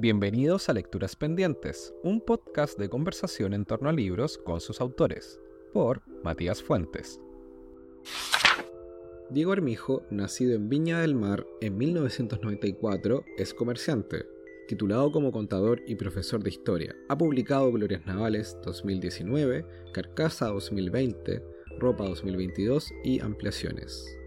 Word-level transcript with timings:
Bienvenidos 0.00 0.68
a 0.68 0.74
Lecturas 0.74 1.16
Pendientes, 1.16 1.92
un 2.04 2.20
podcast 2.20 2.78
de 2.78 2.88
conversación 2.88 3.52
en 3.52 3.64
torno 3.64 3.88
a 3.88 3.92
libros 3.92 4.38
con 4.38 4.60
sus 4.60 4.80
autores, 4.80 5.40
por 5.72 6.02
Matías 6.22 6.62
Fuentes. 6.62 7.20
Diego 9.28 9.50
Armijo, 9.50 10.04
nacido 10.08 10.54
en 10.54 10.68
Viña 10.68 11.00
del 11.00 11.16
Mar 11.16 11.44
en 11.60 11.76
1994, 11.76 13.24
es 13.38 13.52
comerciante. 13.52 14.24
Titulado 14.68 15.10
como 15.10 15.32
contador 15.32 15.82
y 15.84 15.96
profesor 15.96 16.44
de 16.44 16.50
historia, 16.50 16.94
ha 17.08 17.18
publicado 17.18 17.72
Glorias 17.72 18.06
Navales 18.06 18.56
2019, 18.64 19.66
Carcasa 19.92 20.46
2020, 20.46 21.42
Ropa 21.80 22.04
2022 22.04 22.92
y 23.02 23.18
Ampliaciones. 23.18 24.17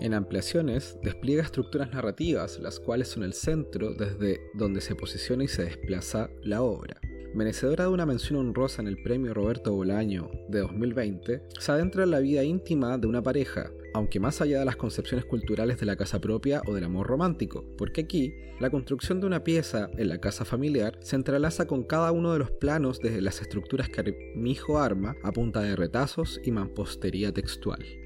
En 0.00 0.12
ampliaciones, 0.12 0.98
despliega 1.02 1.42
estructuras 1.42 1.92
narrativas, 1.92 2.58
las 2.58 2.80
cuales 2.80 3.08
son 3.08 3.22
el 3.22 3.32
centro 3.32 3.94
desde 3.94 4.40
donde 4.54 4.80
se 4.80 4.94
posiciona 4.94 5.44
y 5.44 5.48
se 5.48 5.64
desplaza 5.64 6.30
la 6.42 6.62
obra. 6.62 7.00
Merecedora 7.34 7.84
de 7.84 7.90
una 7.90 8.06
mención 8.06 8.38
honrosa 8.38 8.80
en 8.80 8.86
el 8.86 9.02
premio 9.02 9.34
Roberto 9.34 9.72
Bolaño 9.72 10.30
de 10.48 10.60
2020, 10.60 11.42
se 11.58 11.72
adentra 11.72 12.04
en 12.04 12.12
la 12.12 12.20
vida 12.20 12.44
íntima 12.44 12.96
de 12.96 13.08
una 13.08 13.22
pareja, 13.22 13.72
aunque 13.92 14.20
más 14.20 14.40
allá 14.40 14.60
de 14.60 14.64
las 14.64 14.76
concepciones 14.76 15.24
culturales 15.24 15.80
de 15.80 15.86
la 15.86 15.96
casa 15.96 16.20
propia 16.20 16.62
o 16.66 16.74
del 16.74 16.84
amor 16.84 17.08
romántico, 17.08 17.64
porque 17.76 18.02
aquí 18.02 18.34
la 18.60 18.70
construcción 18.70 19.20
de 19.20 19.26
una 19.26 19.42
pieza 19.42 19.90
en 19.96 20.08
la 20.10 20.20
casa 20.20 20.44
familiar 20.44 20.96
se 21.00 21.16
entrelaza 21.16 21.66
con 21.66 21.82
cada 21.82 22.12
uno 22.12 22.32
de 22.32 22.38
los 22.38 22.52
planos 22.52 23.00
de 23.00 23.20
las 23.20 23.40
estructuras 23.40 23.88
que 23.88 24.00
Armijo 24.00 24.78
arma 24.78 25.16
a 25.24 25.32
punta 25.32 25.60
de 25.60 25.74
retazos 25.74 26.40
y 26.44 26.52
mampostería 26.52 27.32
textual. 27.32 28.03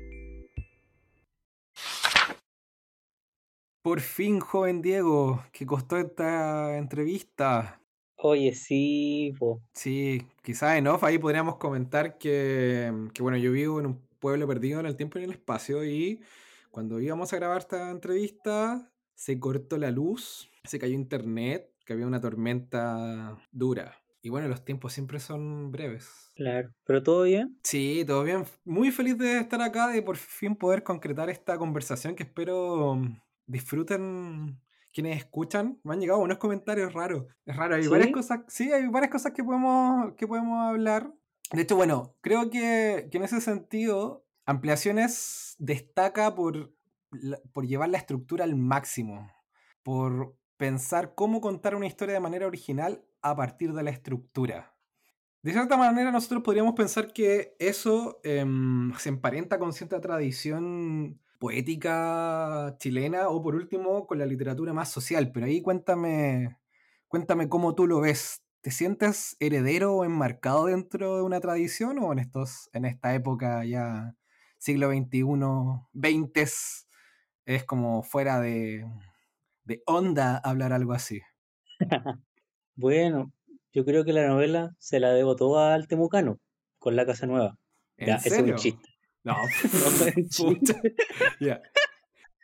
Por 3.82 4.00
fin, 4.00 4.40
joven 4.40 4.82
Diego, 4.82 5.44
que 5.52 5.64
costó 5.64 5.96
esta 5.96 6.76
entrevista. 6.76 7.80
Oye, 8.16 8.52
sí, 8.52 9.32
po. 9.38 9.62
Sí, 9.72 10.26
quizás 10.42 10.76
en 10.76 10.88
off 10.88 11.04
ahí 11.04 11.18
podríamos 11.18 11.56
comentar 11.56 12.18
que, 12.18 12.92
que, 13.14 13.22
bueno, 13.22 13.38
yo 13.38 13.52
vivo 13.52 13.78
en 13.78 13.86
un 13.86 14.00
pueblo 14.18 14.46
perdido 14.48 14.80
en 14.80 14.86
el 14.86 14.96
tiempo 14.96 15.18
y 15.18 15.22
en 15.22 15.30
el 15.30 15.36
espacio 15.36 15.84
y 15.84 16.20
cuando 16.70 17.00
íbamos 17.00 17.32
a 17.32 17.36
grabar 17.36 17.58
esta 17.58 17.90
entrevista 17.90 18.90
se 19.14 19.38
cortó 19.38 19.78
la 19.78 19.90
luz, 19.90 20.50
se 20.64 20.78
cayó 20.78 20.94
internet, 20.94 21.72
que 21.84 21.92
había 21.92 22.06
una 22.06 22.20
tormenta 22.20 23.38
dura. 23.52 23.96
Y 24.20 24.30
bueno, 24.30 24.48
los 24.48 24.64
tiempos 24.64 24.92
siempre 24.92 25.20
son 25.20 25.70
breves. 25.70 26.32
Claro, 26.34 26.70
pero 26.84 27.02
todo 27.02 27.22
bien. 27.22 27.58
Sí, 27.62 28.04
todo 28.06 28.24
bien. 28.24 28.44
Muy 28.64 28.90
feliz 28.90 29.16
de 29.16 29.38
estar 29.38 29.62
acá, 29.62 29.88
de 29.88 30.02
por 30.02 30.16
fin 30.16 30.56
poder 30.56 30.82
concretar 30.82 31.30
esta 31.30 31.56
conversación 31.56 32.14
que 32.14 32.24
espero 32.24 33.00
disfruten 33.48 34.60
quienes 34.92 35.16
escuchan. 35.16 35.80
Me 35.82 35.94
han 35.94 36.00
llegado 36.00 36.20
unos 36.20 36.38
comentarios 36.38 36.92
raros. 36.92 37.26
Es 37.44 37.56
raro, 37.56 37.74
hay 37.74 37.86
varias 37.88 38.12
cosas, 38.12 38.40
sí, 38.46 38.72
hay 38.72 38.86
varias 38.86 39.10
cosas 39.10 39.32
que 39.32 39.42
podemos, 39.42 40.14
que 40.14 40.26
podemos 40.26 40.68
hablar. 40.68 41.12
De 41.52 41.62
hecho, 41.62 41.76
bueno, 41.76 42.14
creo 42.20 42.50
que, 42.50 43.08
en 43.10 43.22
ese 43.22 43.40
sentido, 43.40 44.24
Ampliaciones 44.44 45.56
destaca 45.58 46.34
por, 46.34 46.72
por 47.52 47.66
llevar 47.66 47.90
la 47.90 47.98
estructura 47.98 48.44
al 48.44 48.56
máximo, 48.56 49.30
por 49.82 50.36
pensar 50.56 51.14
cómo 51.14 51.40
contar 51.40 51.74
una 51.74 51.86
historia 51.86 52.14
de 52.14 52.20
manera 52.20 52.46
original 52.46 53.04
a 53.20 53.36
partir 53.36 53.74
de 53.74 53.82
la 53.82 53.90
estructura. 53.90 54.74
De 55.42 55.52
cierta 55.52 55.76
manera, 55.76 56.10
nosotros 56.10 56.42
podríamos 56.42 56.74
pensar 56.74 57.12
que 57.12 57.56
eso 57.58 58.20
em, 58.24 58.92
se 58.98 59.08
emparenta 59.08 59.58
con 59.58 59.72
cierta 59.72 60.00
tradición 60.00 61.20
poética 61.38 62.76
chilena 62.78 63.28
o 63.28 63.42
por 63.42 63.54
último 63.54 64.06
con 64.06 64.18
la 64.18 64.26
literatura 64.26 64.72
más 64.72 64.90
social. 64.90 65.32
Pero 65.32 65.46
ahí 65.46 65.62
cuéntame, 65.62 66.58
cuéntame 67.08 67.48
cómo 67.48 67.74
tú 67.74 67.86
lo 67.86 68.00
ves. 68.00 68.42
¿Te 68.60 68.70
sientes 68.70 69.36
heredero 69.40 69.94
o 69.94 70.04
enmarcado 70.04 70.66
dentro 70.66 71.16
de 71.16 71.22
una 71.22 71.40
tradición 71.40 71.98
o 72.00 72.12
en, 72.12 72.18
estos, 72.18 72.68
en 72.72 72.84
esta 72.84 73.14
época 73.14 73.64
ya 73.64 74.14
siglo 74.58 74.90
XXI, 74.90 75.22
20 75.92 76.46
es 77.46 77.64
como 77.64 78.02
fuera 78.02 78.40
de, 78.40 78.84
de 79.64 79.82
onda 79.86 80.36
hablar 80.38 80.72
algo 80.72 80.92
así? 80.92 81.20
bueno, 82.76 83.32
yo 83.72 83.84
creo 83.84 84.04
que 84.04 84.12
la 84.12 84.26
novela 84.26 84.74
se 84.78 85.00
la 85.00 85.10
debo 85.12 85.36
toda 85.36 85.74
al 85.74 85.86
Temucano 85.86 86.38
con 86.78 86.96
la 86.96 87.06
Casa 87.06 87.26
Nueva. 87.26 87.56
Ya, 87.96 88.16
ese 88.16 88.28
es 88.28 88.42
un 88.42 88.54
chiste. 88.56 88.87
No, 89.28 89.36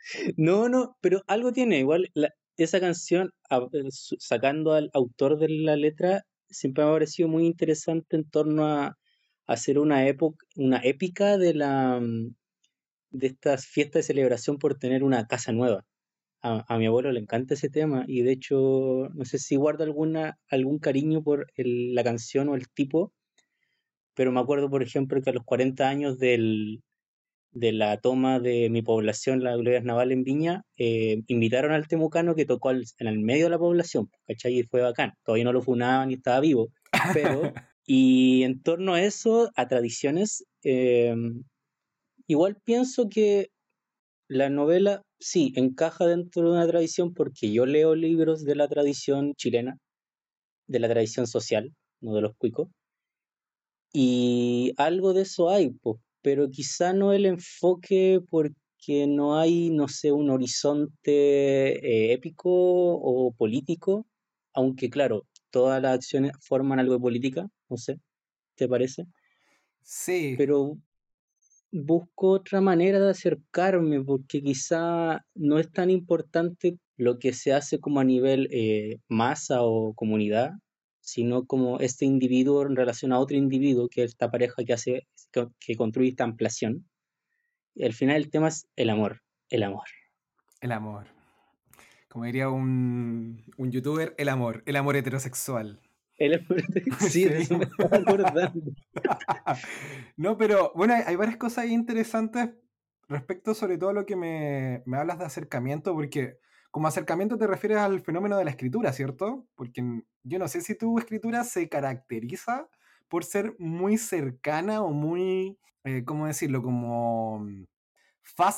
no, 0.37 0.69
no, 0.69 0.97
pero 1.01 1.23
algo 1.27 1.51
tiene. 1.51 1.79
Igual 1.79 2.11
esa 2.57 2.79
canción, 2.79 3.31
eh, 3.49 3.89
sacando 3.89 4.73
al 4.73 4.91
autor 4.93 5.39
de 5.39 5.49
la 5.49 5.75
letra, 5.75 6.23
siempre 6.47 6.83
me 6.83 6.91
ha 6.91 6.93
parecido 6.93 7.27
muy 7.27 7.47
interesante 7.47 8.15
en 8.15 8.29
torno 8.29 8.67
a, 8.67 8.97
hacer 9.47 9.79
una 9.79 10.07
época, 10.07 10.45
una 10.55 10.79
épica 10.83 11.37
de 11.37 11.53
la 11.53 11.99
mm, 11.99 12.35
de 13.11 13.27
estas 13.27 13.67
fiestas 13.67 14.01
de 14.01 14.13
celebración 14.13 14.57
por 14.57 14.77
tener 14.77 15.03
una 15.03 15.27
casa 15.27 15.51
nueva. 15.51 15.85
A, 16.41 16.77
mi 16.77 16.85
abuelo 16.85 17.11
le 17.11 17.19
encanta 17.19 17.55
ese 17.55 17.69
tema 17.69 18.05
y 18.07 18.21
de 18.21 18.33
hecho 18.33 19.09
no 19.15 19.25
sé 19.25 19.39
si 19.39 19.55
guarda 19.55 19.83
alguna 19.83 20.37
algún 20.49 20.79
cariño 20.79 21.23
por 21.23 21.47
la 21.57 22.03
canción 22.03 22.49
o 22.49 22.55
el 22.55 22.69
tipo, 22.69 23.13
pero 24.15 24.31
me 24.31 24.39
acuerdo, 24.39 24.69
por 24.69 24.83
ejemplo, 24.83 25.21
que 25.21 25.29
a 25.29 25.33
los 25.33 25.43
40 25.43 25.87
años 25.87 26.17
del, 26.19 26.81
de 27.51 27.71
la 27.71 27.97
toma 27.97 28.39
de 28.39 28.69
mi 28.69 28.81
población, 28.81 29.43
la 29.43 29.55
Gloria 29.55 29.81
Naval 29.81 30.11
en 30.11 30.23
Viña, 30.23 30.63
eh, 30.77 31.21
invitaron 31.27 31.71
al 31.71 31.87
temucano 31.87 32.35
que 32.35 32.45
tocó 32.45 32.71
en 32.71 32.83
el 32.99 33.19
medio 33.19 33.45
de 33.45 33.51
la 33.51 33.59
población, 33.59 34.09
¿cachai? 34.27 34.59
Y 34.59 34.63
fue 34.63 34.81
bacán. 34.81 35.13
Todavía 35.23 35.45
no 35.45 35.53
lo 35.53 35.61
funaban 35.61 36.11
y 36.11 36.15
estaba 36.15 36.39
vivo, 36.39 36.69
pero... 37.13 37.53
y 37.85 38.43
en 38.43 38.61
torno 38.61 38.95
a 38.95 39.03
eso, 39.03 39.51
a 39.55 39.67
tradiciones, 39.67 40.45
em, 40.63 41.43
igual 42.27 42.57
pienso 42.63 43.09
que 43.09 43.49
la 44.27 44.49
novela 44.49 45.03
sí 45.19 45.53
encaja 45.55 46.07
dentro 46.07 46.43
de 46.43 46.51
una 46.51 46.67
tradición 46.67 47.13
porque 47.13 47.51
yo 47.51 47.65
leo 47.65 47.95
libros 47.95 48.43
de 48.43 48.55
la 48.55 48.67
tradición 48.67 49.33
chilena, 49.35 49.77
de 50.67 50.79
la 50.79 50.89
tradición 50.89 51.27
social, 51.27 51.73
no 52.01 52.15
de 52.15 52.21
los 52.21 52.35
cuicos, 52.37 52.69
y 53.97 54.73
algo 54.75 55.13
de 55.13 55.21
eso 55.21 55.49
hay, 55.49 55.73
pero 56.21 56.49
quizá 56.49 56.91
no 56.91 57.13
el 57.13 57.25
enfoque 57.25 58.19
porque 58.29 59.07
no 59.07 59.39
hay, 59.39 59.69
no 59.69 59.87
sé, 59.87 60.11
un 60.11 60.29
horizonte 60.29 61.77
eh, 61.77 62.11
épico 62.11 62.49
o 62.51 63.31
político, 63.31 64.05
aunque 64.53 64.89
claro, 64.89 65.25
todas 65.49 65.81
las 65.81 65.95
acciones 65.95 66.33
forman 66.41 66.79
algo 66.79 66.95
de 66.95 66.99
política, 66.99 67.47
no 67.69 67.77
sé, 67.77 68.01
¿te 68.55 68.67
parece? 68.67 69.05
Sí. 69.81 70.35
Pero 70.37 70.77
busco 71.71 72.31
otra 72.31 72.59
manera 72.59 72.99
de 72.99 73.11
acercarme, 73.11 74.03
porque 74.03 74.41
quizá 74.41 75.25
no 75.35 75.57
es 75.57 75.71
tan 75.71 75.89
importante 75.89 76.79
lo 76.97 77.17
que 77.17 77.31
se 77.31 77.53
hace 77.53 77.79
como 77.79 78.01
a 78.01 78.03
nivel 78.03 78.49
eh, 78.51 78.97
masa 79.07 79.63
o 79.63 79.93
comunidad, 79.93 80.51
sino 81.05 81.45
como 81.45 81.79
este 81.79 82.03
individuo 82.03 82.65
en 82.65 82.75
relación 82.75 83.13
a 83.13 83.19
otro 83.19 83.37
individuo, 83.37 83.87
que 83.89 84.03
es 84.03 84.11
esta 84.11 84.31
pareja 84.31 84.63
que 84.65 84.73
hace, 84.73 85.07
que, 85.59 85.75
construye 85.75 86.09
esta 86.09 86.23
ampliación. 86.23 86.89
Y 87.75 87.85
al 87.85 87.93
final 87.93 88.17
el 88.17 88.31
tema 88.31 88.47
es 88.47 88.67
el 88.75 88.89
amor, 88.89 89.21
el 89.49 89.61
amor. 89.61 89.87
El 90.61 90.71
amor. 90.71 91.05
Como 92.09 92.25
diría 92.25 92.49
un, 92.49 93.43
un 93.55 93.71
youtuber, 93.71 94.15
el 94.17 94.29
amor, 94.29 94.63
el 94.65 94.75
amor 94.77 94.95
heterosexual. 94.95 95.79
El 96.17 96.39
amor 96.39 96.63
sí, 96.99 97.29
sí. 97.43 97.55
me 97.55 97.65
estaba 97.65 97.97
acordando. 97.97 98.71
no, 100.17 100.37
pero 100.37 100.71
bueno, 100.73 100.95
hay, 101.05 101.15
varias 101.15 101.37
cosas 101.37 101.67
interesantes 101.67 102.49
respecto 103.07 103.53
sobre 103.53 103.77
todo 103.77 103.91
a 103.91 103.93
lo 103.93 104.07
que 104.07 104.15
me, 104.15 104.81
me 104.87 104.97
hablas 104.97 105.19
de 105.19 105.25
acercamiento, 105.25 105.93
porque 105.93 106.39
como 106.75 106.89
acercamiento 106.89 107.37
te 107.37 107.47
refieres 107.47 107.77
al 107.77 108.01
fenómeno 108.01 108.37
de 108.37 108.43
la 108.43 108.49
escritura, 108.51 108.91
¿cierto? 108.91 109.47
Porque 109.55 109.81
yo 110.23 110.39
no 110.39 110.49
sé 110.49 110.59
si 110.59 110.77
tu 110.77 110.99
escritura 110.99 111.45
se 111.45 111.69
caracteriza 111.69 112.67
por 113.07 113.23
ser 113.23 113.55
muy 113.59 113.97
cercana 113.97 114.81
o 114.81 114.91
muy, 114.91 115.57
eh, 115.85 116.03
¿cómo 116.03 116.27
decirlo? 116.27 116.61
Como 116.61 117.39
mm, 117.39 117.63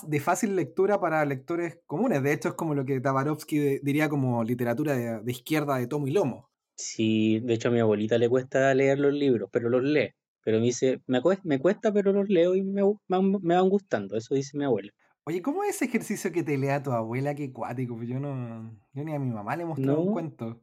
de 0.08 0.20
fácil 0.20 0.56
lectura 0.56 1.00
para 1.00 1.24
lectores 1.26 1.78
comunes. 1.86 2.24
De 2.24 2.34
hecho, 2.34 2.50
es 2.50 2.56
como 2.56 2.74
lo 2.74 2.86
que 2.86 3.00
Tabarovsky 3.00 3.82
diría 3.84 4.10
como 4.10 4.44
literatura 4.44 4.96
de, 4.96 5.32
izquierda 5.32 5.78
de 5.78 5.86
tomo 5.86 6.08
y 6.08 6.12
lomo. 6.12 6.50
Sí, 6.76 7.40
de 7.42 7.54
hecho 7.54 7.68
a 7.68 7.72
mi 7.72 7.82
abuelita 7.82 8.18
le 8.18 8.30
cuesta 8.30 8.74
leer 8.74 8.98
los 8.98 9.14
libros, 9.14 9.48
pero 9.54 9.70
los 9.70 9.84
lee. 9.84 10.16
Pero 10.44 10.58
me 10.58 10.66
dice, 10.66 11.04
me 11.06 11.60
cuesta, 11.60 11.94
pero 11.94 12.12
los 12.14 12.28
leo 12.30 12.56
y 12.56 12.64
me, 12.64 12.82
me 13.10 13.56
van 13.56 13.70
gustando, 13.70 14.18
eso 14.18 14.34
dice 14.34 14.58
mi 14.58 14.64
abuela. 14.64 14.92
Oye, 15.28 15.42
¿cómo 15.42 15.62
es 15.66 15.76
ese 15.76 15.86
ejercicio 15.86 16.32
que 16.32 16.42
te 16.42 16.58
lea 16.58 16.82
tu 16.82 16.90
abuela? 16.92 17.36
Qué 17.36 17.52
cuático, 17.52 17.98
pues 17.98 18.08
yo 18.08 18.18
no. 18.18 18.72
Yo 18.94 19.04
ni 19.04 19.14
a 19.14 19.20
mi 19.20 19.30
mamá 19.30 19.58
le 19.58 19.64
he 19.64 19.66
mostrado 19.66 20.00
un 20.00 20.14
cuento. 20.14 20.62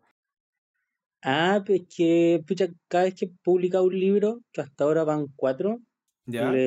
Ah, 1.20 1.62
pues 1.66 1.82
que, 1.94 2.42
pucha, 2.46 2.68
cada 2.88 3.04
vez 3.04 3.14
que 3.14 3.30
publica 3.42 3.82
un 3.82 4.00
libro, 4.00 4.40
que 4.52 4.62
hasta 4.62 4.84
ahora 4.84 5.04
van 5.04 5.26
cuatro, 5.36 5.82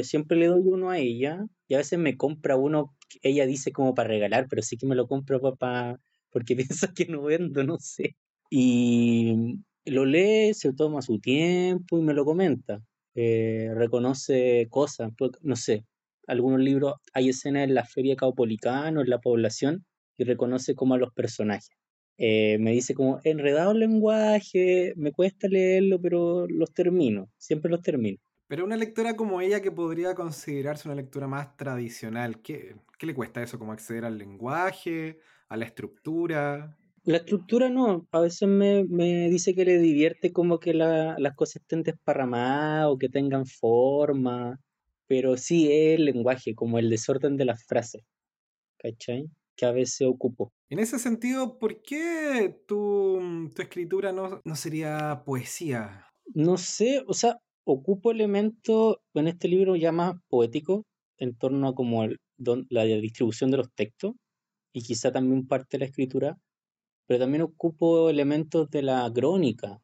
siempre 0.04 0.38
le 0.38 0.46
doy 0.46 0.62
uno 0.66 0.92
a 0.92 1.00
ella, 1.00 1.44
y 1.68 1.74
a 1.74 1.80
veces 1.80 1.98
me 1.98 2.18
compra 2.18 2.56
uno 2.56 2.96
ella 3.24 3.48
dice 3.48 3.72
como 3.72 3.96
para 3.96 4.10
regalar, 4.10 4.46
pero 4.48 4.62
sí 4.62 4.78
que 4.78 4.86
me 4.86 4.94
lo 4.94 5.08
compro 5.08 5.40
para, 5.58 6.00
porque 6.30 6.56
piensa 6.70 6.94
que 6.94 7.08
no 7.08 7.24
vendo, 7.24 7.64
no 7.64 7.80
sé. 7.80 8.16
Y 8.52 9.60
lo 9.86 10.06
lee, 10.06 10.54
se 10.54 10.72
toma 10.72 11.02
su 11.02 11.20
tiempo 11.20 11.98
y 11.98 12.04
me 12.04 12.14
lo 12.14 12.26
comenta. 12.26 12.80
Eh, 13.16 13.72
reconoce 13.74 14.68
cosas, 14.70 15.12
pues, 15.18 15.32
no 15.42 15.56
sé, 15.56 15.84
algunos 16.28 16.60
libros, 16.60 16.96
hay 17.14 17.30
escenas 17.30 17.64
en 17.64 17.74
la 17.74 17.86
feria 17.86 18.16
caupolicana, 18.16 19.02
en 19.02 19.10
la 19.10 19.20
población, 19.20 19.86
y 20.18 20.24
reconoce 20.24 20.76
como 20.76 20.94
a 20.94 20.98
los 20.98 21.14
personajes. 21.14 21.70
Eh, 22.18 22.58
me 22.60 22.72
dice 22.72 22.96
como 22.96 23.20
enredado 23.24 23.72
el 23.72 23.80
lenguaje, 23.80 24.94
me 24.96 25.12
cuesta 25.12 25.48
leerlo, 25.48 26.02
pero 26.02 26.48
los 26.48 26.74
termino, 26.74 27.30
siempre 27.38 27.70
los 27.70 27.82
termino. 27.82 28.18
Pero 28.48 28.66
una 28.66 28.78
lectora 28.78 29.16
como 29.16 29.42
ella 29.42 29.62
que 29.62 29.72
podría 29.72 30.16
considerarse 30.16 30.88
una 30.88 30.96
lectura 30.96 31.28
más 31.28 31.56
tradicional, 31.58 32.42
¿qué, 32.42 32.76
qué 32.98 33.06
le 33.06 33.14
cuesta 33.14 33.44
eso? 33.44 33.60
¿Como 33.60 33.74
acceder 33.74 34.06
al 34.06 34.18
lenguaje, 34.18 35.20
a 35.50 35.58
la 35.58 35.66
estructura? 35.66 36.78
La 37.04 37.18
estructura 37.18 37.70
no, 37.70 38.08
a 38.12 38.20
veces 38.20 38.48
me, 38.48 38.84
me 38.86 39.30
dice 39.30 39.54
que 39.54 39.66
le 39.66 39.78
divierte 39.78 40.34
como 40.34 40.60
que 40.60 40.74
la, 40.74 41.16
las 41.20 41.36
cosas 41.36 41.58
estén 41.62 41.84
desparramadas 41.84 42.88
o 42.88 42.98
que 42.98 43.10
tengan 43.10 43.46
forma, 43.46 44.60
pero 45.08 45.38
sí 45.38 45.72
es 45.72 46.00
el 46.00 46.06
lenguaje, 46.06 46.54
como 46.54 46.80
el 46.80 46.90
desorden 46.90 47.38
de 47.38 47.46
las 47.46 47.64
frases, 47.66 48.04
¿cachai? 48.78 49.30
Que 49.56 49.66
a 49.66 49.72
veces 49.72 50.08
ocupo. 50.08 50.52
En 50.70 50.80
ese 50.80 51.00
sentido, 51.00 51.58
¿por 51.58 51.82
qué 51.82 52.56
tu, 52.68 53.50
tu 53.56 53.62
escritura 53.62 54.12
no, 54.12 54.42
no 54.44 54.56
sería 54.56 55.24
poesía? 55.26 56.06
No 56.34 56.58
sé, 56.58 57.04
o 57.08 57.14
sea, 57.14 57.38
ocupo 57.64 58.12
elementos 58.12 58.98
en 59.14 59.28
este 59.28 59.48
libro 59.48 59.76
ya 59.76 59.92
más 59.92 60.16
poético, 60.28 60.86
en 61.18 61.36
torno 61.36 61.70
a 61.70 61.74
como 61.76 62.04
el, 62.04 62.20
la 62.70 62.84
distribución 62.84 63.50
de 63.50 63.58
los 63.58 63.74
textos, 63.74 64.14
y 64.74 64.84
quizá 64.84 65.12
también 65.12 65.48
parte 65.48 65.78
de 65.78 65.80
la 65.80 65.86
escritura, 65.86 66.38
pero 67.08 67.20
también 67.20 67.42
ocupo 67.42 68.10
elementos 68.10 68.70
de 68.70 68.84
la 68.84 69.10
crónica, 69.14 69.80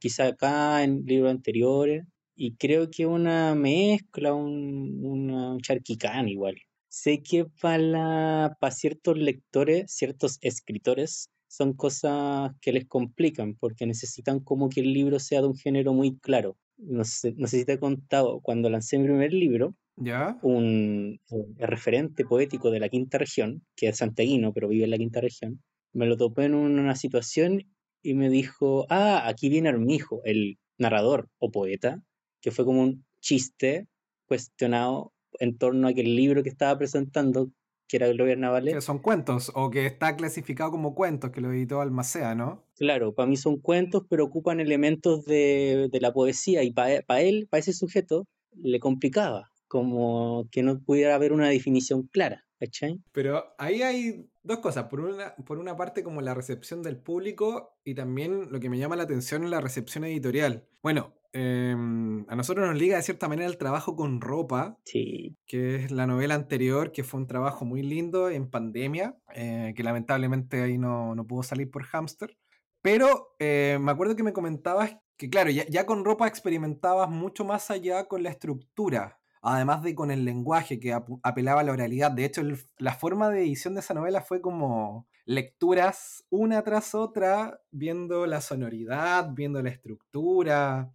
quizá 0.00 0.26
acá 0.26 0.82
en 0.82 1.04
libros 1.06 1.30
anteriores, 1.30 2.04
y 2.36 2.56
creo 2.56 2.90
que 2.90 3.06
una 3.06 3.54
mezcla, 3.54 4.34
un, 4.34 5.04
una, 5.04 5.56
charquicán 5.60 6.28
igual. 6.28 6.56
Sé 6.88 7.22
que 7.22 7.46
para, 7.60 8.56
para 8.60 8.70
ciertos 8.70 9.18
lectores, 9.18 9.92
ciertos 9.92 10.38
escritores, 10.40 11.30
son 11.48 11.74
cosas 11.74 12.52
que 12.60 12.72
les 12.72 12.86
complican 12.86 13.54
porque 13.54 13.86
necesitan 13.86 14.40
como 14.40 14.68
que 14.68 14.80
el 14.80 14.92
libro 14.92 15.18
sea 15.18 15.40
de 15.40 15.48
un 15.48 15.56
género 15.56 15.92
muy 15.92 16.18
claro. 16.18 16.56
No 16.76 17.04
sé, 17.04 17.34
no 17.36 17.46
sé 17.46 17.58
si 17.58 17.64
te 17.64 17.74
he 17.74 17.78
contado, 17.78 18.40
cuando 18.40 18.68
lancé 18.68 18.98
mi 18.98 19.04
primer 19.04 19.32
libro, 19.32 19.76
¿Ya? 19.96 20.38
un, 20.42 21.20
un 21.30 21.56
referente 21.56 22.24
poético 22.24 22.70
de 22.72 22.80
la 22.80 22.88
quinta 22.88 23.18
región, 23.18 23.62
que 23.76 23.88
es 23.88 23.98
santiaguino, 23.98 24.52
pero 24.52 24.68
vive 24.68 24.84
en 24.84 24.90
la 24.90 24.98
quinta 24.98 25.20
región, 25.20 25.62
me 25.92 26.06
lo 26.06 26.16
topé 26.16 26.46
en 26.46 26.54
una 26.54 26.96
situación 26.96 27.62
y 28.02 28.14
me 28.14 28.28
dijo, 28.28 28.86
ah, 28.90 29.26
aquí 29.26 29.48
viene 29.48 29.68
Armijo, 29.68 30.20
el 30.24 30.58
narrador 30.78 31.28
o 31.38 31.52
poeta, 31.52 32.02
que 32.44 32.50
fue 32.50 32.66
como 32.66 32.82
un 32.82 33.06
chiste 33.20 33.88
cuestionado 34.26 35.14
en 35.40 35.56
torno 35.56 35.88
a 35.88 35.94
que 35.94 36.02
el 36.02 36.14
libro 36.14 36.42
que 36.42 36.50
estaba 36.50 36.76
presentando, 36.76 37.50
que 37.88 37.96
era 37.96 38.06
Gloria 38.08 38.36
Navales. 38.36 38.74
Que 38.74 38.82
son 38.82 38.98
cuentos, 38.98 39.50
o 39.54 39.70
que 39.70 39.86
está 39.86 40.14
clasificado 40.14 40.70
como 40.70 40.94
cuentos, 40.94 41.30
que 41.30 41.40
lo 41.40 41.50
editó 41.50 41.80
Almacea, 41.80 42.34
¿no? 42.34 42.66
Claro, 42.76 43.14
para 43.14 43.26
mí 43.26 43.38
son 43.38 43.60
cuentos, 43.60 44.02
pero 44.10 44.26
ocupan 44.26 44.60
elementos 44.60 45.24
de, 45.24 45.88
de 45.90 46.00
la 46.02 46.12
poesía, 46.12 46.62
y 46.62 46.70
para 46.70 47.00
pa 47.00 47.22
él, 47.22 47.48
para 47.50 47.60
ese 47.60 47.72
sujeto, 47.72 48.26
le 48.52 48.78
complicaba, 48.78 49.50
como 49.66 50.46
que 50.52 50.62
no 50.62 50.80
pudiera 50.80 51.14
haber 51.14 51.32
una 51.32 51.48
definición 51.48 52.02
clara. 52.12 52.44
¿cachai? 52.60 53.00
Pero 53.12 53.54
ahí 53.58 53.82
hay 53.82 54.30
dos 54.42 54.58
cosas. 54.58 54.84
Por 54.84 55.00
una, 55.00 55.34
por 55.36 55.58
una 55.58 55.76
parte, 55.76 56.02
como 56.02 56.20
la 56.20 56.34
recepción 56.34 56.82
del 56.82 56.98
público 56.98 57.78
y 57.84 57.94
también 57.94 58.52
lo 58.52 58.60
que 58.60 58.70
me 58.70 58.78
llama 58.78 58.96
la 58.96 59.02
atención 59.02 59.44
es 59.44 59.50
la 59.50 59.60
recepción 59.60 60.04
editorial. 60.04 60.66
Bueno, 60.82 61.14
eh, 61.34 61.72
a 61.72 62.36
nosotros 62.36 62.66
nos 62.66 62.78
liga 62.78 62.96
de 62.96 63.02
cierta 63.02 63.28
manera 63.28 63.48
el 63.48 63.58
trabajo 63.58 63.96
con 63.96 64.20
ropa, 64.20 64.78
sí. 64.84 65.36
que 65.46 65.76
es 65.76 65.90
la 65.90 66.06
novela 66.06 66.34
anterior, 66.34 66.92
que 66.92 67.04
fue 67.04 67.20
un 67.20 67.26
trabajo 67.26 67.64
muy 67.64 67.82
lindo 67.82 68.30
en 68.30 68.48
pandemia, 68.48 69.16
eh, 69.34 69.74
que 69.76 69.82
lamentablemente 69.82 70.62
ahí 70.62 70.78
no, 70.78 71.14
no, 71.14 71.26
pudo 71.26 71.42
salir 71.42 71.70
por 71.70 71.84
hamster. 71.84 72.36
Pero 72.80 73.34
eh, 73.40 73.78
me 73.80 73.90
acuerdo 73.90 74.14
que 74.14 74.22
me 74.22 74.32
comentabas 74.32 74.96
que, 75.16 75.28
claro, 75.28 75.50
ya, 75.50 75.66
ya 75.66 75.86
con 75.86 76.04
ropa 76.04 76.28
experimentabas 76.28 77.10
mucho 77.10 77.44
más 77.44 77.70
allá 77.70 78.06
con 78.06 78.22
la 78.22 78.30
estructura 78.30 79.18
además 79.46 79.82
de 79.82 79.94
con 79.94 80.10
el 80.10 80.24
lenguaje 80.24 80.80
que 80.80 80.98
apelaba 81.22 81.60
a 81.60 81.64
la 81.64 81.72
oralidad. 81.72 82.10
De 82.10 82.24
hecho, 82.24 82.40
el, 82.40 82.58
la 82.78 82.94
forma 82.94 83.28
de 83.28 83.42
edición 83.42 83.74
de 83.74 83.80
esa 83.80 83.92
novela 83.92 84.22
fue 84.22 84.40
como 84.40 85.06
lecturas 85.26 86.24
una 86.30 86.62
tras 86.62 86.94
otra, 86.94 87.60
viendo 87.70 88.26
la 88.26 88.40
sonoridad, 88.40 89.30
viendo 89.34 89.62
la 89.62 89.68
estructura. 89.68 90.90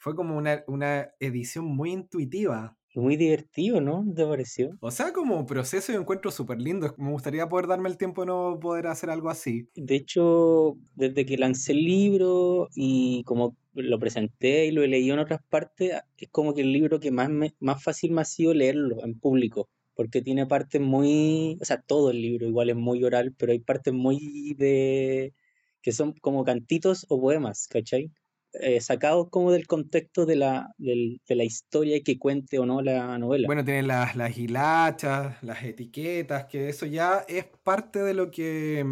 Fue 0.00 0.16
como 0.16 0.36
una, 0.36 0.64
una 0.66 1.10
edición 1.20 1.66
muy 1.66 1.92
intuitiva. 1.92 2.74
Muy 2.94 3.16
divertido, 3.16 3.80
¿no? 3.80 4.04
¿Te 4.16 4.26
pareció? 4.26 4.70
O 4.80 4.90
sea, 4.90 5.12
como 5.12 5.46
proceso 5.46 5.92
y 5.92 5.96
encuentro 5.96 6.30
súper 6.30 6.58
lindo. 6.58 6.92
Me 6.96 7.10
gustaría 7.10 7.48
poder 7.48 7.66
darme 7.66 7.90
el 7.90 7.98
tiempo 7.98 8.22
de 8.22 8.28
no 8.28 8.58
poder 8.60 8.86
hacer 8.86 9.10
algo 9.10 9.28
así. 9.28 9.68
De 9.76 9.94
hecho, 9.94 10.76
desde 10.94 11.24
que 11.26 11.36
lancé 11.36 11.72
el 11.72 11.84
libro 11.84 12.68
y 12.74 13.22
como 13.24 13.56
lo 13.74 13.98
presenté 13.98 14.66
y 14.66 14.72
lo 14.72 14.82
he 14.82 14.88
leído 14.88 15.14
en 15.14 15.20
otras 15.20 15.40
partes, 15.48 15.92
es 16.16 16.28
como 16.30 16.54
que 16.54 16.62
el 16.62 16.72
libro 16.72 16.98
que 16.98 17.10
más, 17.10 17.28
me, 17.28 17.54
más 17.60 17.82
fácil 17.82 18.10
me 18.10 18.22
ha 18.22 18.24
sido 18.24 18.54
leerlo 18.54 19.04
en 19.04 19.20
público, 19.20 19.68
porque 19.94 20.22
tiene 20.22 20.46
partes 20.46 20.80
muy, 20.80 21.58
o 21.60 21.64
sea, 21.64 21.80
todo 21.80 22.10
el 22.10 22.20
libro 22.20 22.46
igual 22.48 22.70
es 22.70 22.76
muy 22.76 23.04
oral, 23.04 23.34
pero 23.38 23.52
hay 23.52 23.60
partes 23.60 23.94
muy 23.94 24.54
de, 24.58 25.34
que 25.82 25.92
son 25.92 26.14
como 26.14 26.42
cantitos 26.44 27.06
o 27.08 27.20
poemas, 27.20 27.68
¿cachai? 27.68 28.10
Eh, 28.62 28.80
sacados 28.80 29.28
como 29.30 29.52
del 29.52 29.66
contexto 29.66 30.26
de 30.26 30.36
la, 30.36 30.74
del, 30.78 31.20
de 31.26 31.34
la 31.34 31.44
historia 31.44 32.00
que 32.04 32.18
cuente 32.18 32.58
o 32.58 32.66
no 32.66 32.82
la 32.82 33.18
novela. 33.18 33.46
Bueno, 33.46 33.64
tienen 33.64 33.86
las, 33.86 34.16
las 34.16 34.36
hilachas, 34.36 35.42
las 35.42 35.62
etiquetas, 35.62 36.44
que 36.44 36.68
eso 36.68 36.86
ya 36.86 37.24
es 37.26 37.46
parte 37.62 38.00
de 38.00 38.14
lo 38.14 38.30
que 38.30 38.84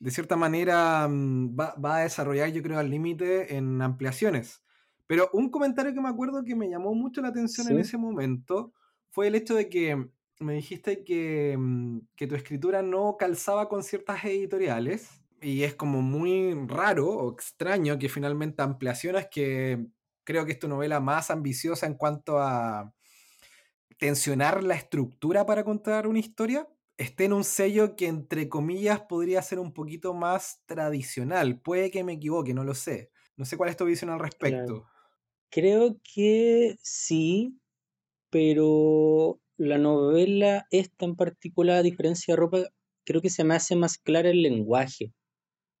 de 0.00 0.10
cierta 0.10 0.36
manera 0.36 1.06
mm, 1.08 1.56
va, 1.58 1.74
va 1.74 1.98
a 1.98 2.02
desarrollar, 2.02 2.50
yo 2.50 2.62
creo, 2.62 2.78
al 2.78 2.90
límite 2.90 3.56
en 3.56 3.80
ampliaciones. 3.80 4.62
Pero 5.06 5.28
un 5.32 5.50
comentario 5.50 5.92
que 5.92 6.00
me 6.00 6.08
acuerdo 6.08 6.44
que 6.44 6.56
me 6.56 6.68
llamó 6.68 6.94
mucho 6.94 7.20
la 7.20 7.28
atención 7.28 7.66
¿Sí? 7.66 7.72
en 7.72 7.80
ese 7.80 7.98
momento 7.98 8.72
fue 9.10 9.26
el 9.26 9.34
hecho 9.34 9.54
de 9.54 9.68
que 9.68 10.08
me 10.38 10.54
dijiste 10.54 11.04
que, 11.04 11.56
mm, 11.58 12.00
que, 12.16 12.26
tu 12.26 12.34
escritura 12.34 12.82
no 12.82 13.16
calzaba 13.18 13.68
con 13.68 13.82
ciertas 13.82 14.24
editoriales 14.24 15.19
y 15.40 15.64
es 15.64 15.74
como 15.74 16.02
muy 16.02 16.54
raro 16.66 17.08
o 17.08 17.32
extraño 17.32 17.98
que 17.98 18.08
finalmente 18.08 18.62
ampliaciones 18.62 19.28
que 19.30 19.86
creo 20.24 20.44
que 20.46 20.52
es 20.52 20.58
tu 20.58 20.68
novela 20.68 21.00
más 21.00 21.30
ambiciosa 21.30 21.86
en 21.86 21.94
cuanto 21.94 22.38
a 22.38 22.94
tensionar 23.98 24.64
la 24.64 24.74
estructura 24.74 25.44
para 25.46 25.64
contar 25.64 26.06
una 26.06 26.18
historia, 26.18 26.66
esté 26.96 27.24
en 27.24 27.32
un 27.32 27.44
sello 27.44 27.96
que 27.96 28.06
entre 28.06 28.48
comillas 28.48 29.00
podría 29.02 29.42
ser 29.42 29.58
un 29.58 29.72
poquito 29.72 30.14
más 30.14 30.62
tradicional. 30.66 31.60
Puede 31.60 31.90
que 31.90 32.04
me 32.04 32.14
equivoque, 32.14 32.54
no 32.54 32.64
lo 32.64 32.74
sé. 32.74 33.10
No 33.36 33.44
sé 33.44 33.56
cuál 33.56 33.70
es 33.70 33.76
tu 33.76 33.84
visión 33.84 34.10
al 34.10 34.18
respecto. 34.18 34.86
Creo 35.50 35.96
que 36.02 36.76
sí, 36.82 37.58
pero 38.30 39.40
la 39.56 39.78
novela 39.78 40.66
esta 40.70 41.04
en 41.04 41.16
particular, 41.16 41.78
a 41.78 41.82
diferencia 41.82 42.34
de 42.34 42.40
ropa, 42.40 42.58
creo 43.04 43.20
que 43.20 43.30
se 43.30 43.44
me 43.44 43.54
hace 43.54 43.76
más 43.76 43.98
clara 43.98 44.30
el 44.30 44.42
lenguaje. 44.42 45.12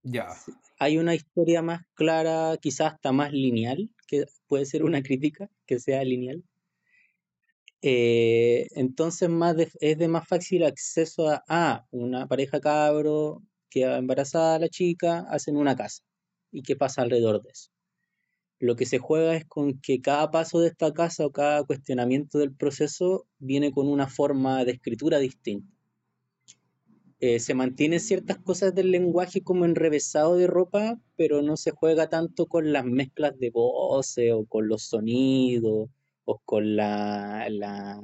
Ya. 0.02 0.28
Hay 0.78 0.98
una 0.98 1.14
historia 1.14 1.62
más 1.62 1.82
clara, 1.94 2.56
quizás 2.60 2.94
hasta 2.94 3.12
más 3.12 3.32
lineal, 3.32 3.90
que 4.06 4.26
puede 4.46 4.64
ser 4.64 4.84
una 4.84 5.02
crítica, 5.02 5.50
que 5.66 5.78
sea 5.78 6.02
lineal. 6.04 6.42
Eh, 7.82 8.68
entonces 8.74 9.28
más 9.28 9.56
es 9.80 9.98
de 9.98 10.08
más 10.08 10.28
fácil 10.28 10.64
acceso 10.64 11.28
a, 11.28 11.44
a, 11.48 11.86
una 11.90 12.26
pareja 12.26 12.60
cabro 12.60 13.42
que 13.70 13.84
embarazada 13.84 14.58
la 14.58 14.68
chica, 14.68 15.26
hacen 15.30 15.56
una 15.56 15.76
casa. 15.76 16.02
¿Y 16.52 16.62
qué 16.62 16.76
pasa 16.76 17.02
alrededor 17.02 17.42
de 17.42 17.50
eso? 17.50 17.70
Lo 18.58 18.76
que 18.76 18.84
se 18.84 18.98
juega 18.98 19.36
es 19.36 19.46
con 19.46 19.80
que 19.80 20.02
cada 20.02 20.30
paso 20.30 20.60
de 20.60 20.68
esta 20.68 20.92
casa 20.92 21.24
o 21.24 21.32
cada 21.32 21.64
cuestionamiento 21.64 22.38
del 22.38 22.54
proceso 22.54 23.26
viene 23.38 23.72
con 23.72 23.88
una 23.88 24.06
forma 24.06 24.64
de 24.64 24.72
escritura 24.72 25.18
distinta. 25.18 25.79
Eh, 27.20 27.38
se 27.38 27.54
mantienen 27.54 28.00
ciertas 28.00 28.38
cosas 28.38 28.74
del 28.74 28.90
lenguaje 28.90 29.42
como 29.42 29.64
enrevesado 29.66 30.36
de 30.36 30.46
ropa, 30.46 30.98
pero 31.16 31.42
no 31.42 31.56
se 31.56 31.70
juega 31.70 32.08
tanto 32.08 32.46
con 32.46 32.72
las 32.72 32.84
mezclas 32.84 33.38
de 33.38 33.50
voces 33.50 34.32
o 34.32 34.46
con 34.46 34.68
los 34.68 34.84
sonidos 34.84 35.90
o 36.24 36.38
con 36.44 36.76
la, 36.76 37.46
la, 37.50 38.00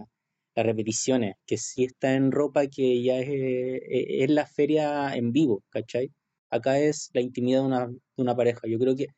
las 0.55 0.67
repeticiones, 0.67 1.37
que 1.47 1.59
sí 1.59 1.85
está 1.85 2.15
en 2.15 2.33
ropa 2.33 2.67
que 2.67 3.03
ya 3.03 3.19
es, 3.19 3.29
es, 3.31 4.31
la 4.31 4.47
feria 4.47 5.15
en 5.15 5.33
vivo, 5.33 5.63
¿cachai? 5.71 6.13
Acá 6.51 6.79
es 6.79 7.11
la 7.15 7.21
intimidad 7.21 7.61
de 7.61 7.67
una, 7.67 7.87
de 7.89 8.23
una 8.23 8.37
pareja. 8.37 8.63
Yo 8.69 8.79
creo 8.79 8.97
que 8.97 9.09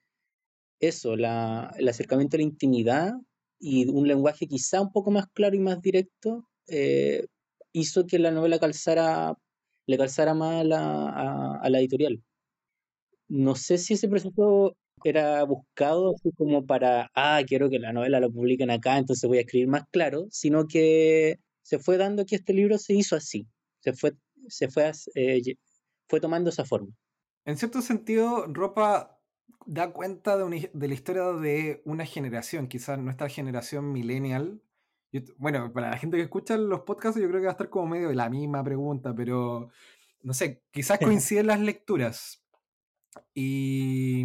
eso, 0.80 1.16
la, 1.16 1.72
el 1.78 1.88
acercamiento 1.88 2.36
a 2.36 2.38
la 2.38 2.44
intimidad 2.44 3.14
y 3.58 3.88
un 3.88 4.06
lenguaje 4.08 4.46
quizá 4.46 4.80
un 4.80 4.92
poco 4.92 5.10
más 5.10 5.26
claro 5.32 5.56
y 5.56 5.60
más 5.60 5.80
directo, 5.80 6.48
eh, 6.68 7.26
hizo 7.72 8.06
que 8.06 8.18
la 8.18 8.30
novela 8.30 8.58
calzara, 8.58 9.36
le 9.88 9.96
calzara 9.96 10.34
más 10.34 10.60
a 10.60 10.64
la, 10.64 11.60
la 11.64 11.78
editorial. 11.78 12.22
No 13.26 13.54
sé 13.54 13.78
si 13.78 13.94
ese 13.94 14.06
proceso 14.08 14.76
era 15.02 15.42
buscado 15.44 16.14
así 16.14 16.30
como 16.36 16.66
para, 16.66 17.10
ah, 17.14 17.40
quiero 17.46 17.70
que 17.70 17.78
la 17.78 17.92
novela 17.92 18.20
lo 18.20 18.30
publiquen 18.30 18.70
acá, 18.70 18.98
entonces 18.98 19.26
voy 19.26 19.38
a 19.38 19.42
escribir 19.42 19.68
más 19.68 19.84
claro, 19.90 20.26
sino 20.30 20.66
que 20.66 21.38
se 21.62 21.78
fue 21.78 21.96
dando 21.96 22.26
que 22.26 22.36
este 22.36 22.52
libro 22.52 22.76
se 22.76 22.94
hizo 22.94 23.16
así, 23.16 23.46
se 23.80 23.94
fue, 23.94 24.12
se 24.48 24.68
fue, 24.68 24.92
eh, 25.14 25.40
fue 26.06 26.20
tomando 26.20 26.50
esa 26.50 26.66
forma. 26.66 26.94
En 27.46 27.56
cierto 27.56 27.80
sentido, 27.80 28.44
Ropa 28.46 29.18
da 29.64 29.92
cuenta 29.92 30.36
de, 30.36 30.70
de 30.72 30.88
la 30.88 30.94
historia 30.94 31.32
de 31.32 31.80
una 31.86 32.04
generación, 32.04 32.68
quizás 32.68 32.98
nuestra 32.98 33.30
generación 33.30 33.90
millennial. 33.92 34.60
Bueno, 35.38 35.72
para 35.72 35.90
la 35.90 35.98
gente 35.98 36.16
que 36.16 36.24
escucha 36.24 36.56
los 36.56 36.80
podcasts, 36.82 37.20
yo 37.20 37.28
creo 37.28 37.40
que 37.40 37.46
va 37.46 37.52
a 37.52 37.56
estar 37.56 37.70
como 37.70 37.86
medio 37.86 38.08
de 38.08 38.14
la 38.14 38.28
misma 38.28 38.62
pregunta, 38.62 39.14
pero 39.14 39.70
no 40.22 40.34
sé, 40.34 40.62
quizás 40.70 40.98
coinciden 41.02 41.46
las 41.46 41.60
lecturas. 41.60 42.44
Y 43.34 44.24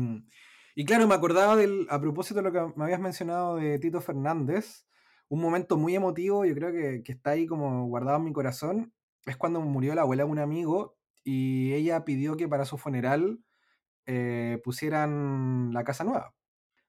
y 0.76 0.86
claro, 0.86 1.08
me 1.08 1.14
acordaba 1.14 1.56
del, 1.56 1.86
a 1.90 2.02
propósito 2.02 2.42
de 2.42 2.50
lo 2.50 2.52
que 2.52 2.74
me 2.76 2.86
habías 2.86 3.00
mencionado 3.00 3.58
de 3.58 3.78
Tito 3.78 4.02
Fernández, 4.02 4.88
un 5.30 5.40
momento 5.40 5.78
muy 5.78 5.96
emotivo, 5.96 6.46
yo 6.46 6.56
creo 6.56 6.72
que, 6.72 7.04
está 7.12 7.32
ahí 7.32 7.46
como 7.46 7.86
guardado 7.88 8.18
en 8.18 8.24
mi 8.24 8.34
corazón, 8.34 8.94
es 9.26 9.38
cuando 9.38 9.62
murió 9.62 9.94
la 9.94 10.02
abuela 10.02 10.24
de 10.24 10.32
un 10.32 10.40
amigo 10.40 10.98
y 11.24 11.74
ella 11.74 12.04
pidió 12.06 12.38
que 12.38 12.48
para 12.48 12.66
su 12.66 12.78
funeral 12.78 13.40
eh, 14.08 14.60
pusieran 14.64 15.72
la 15.74 15.84
casa 15.84 16.04
nueva. 16.04 16.34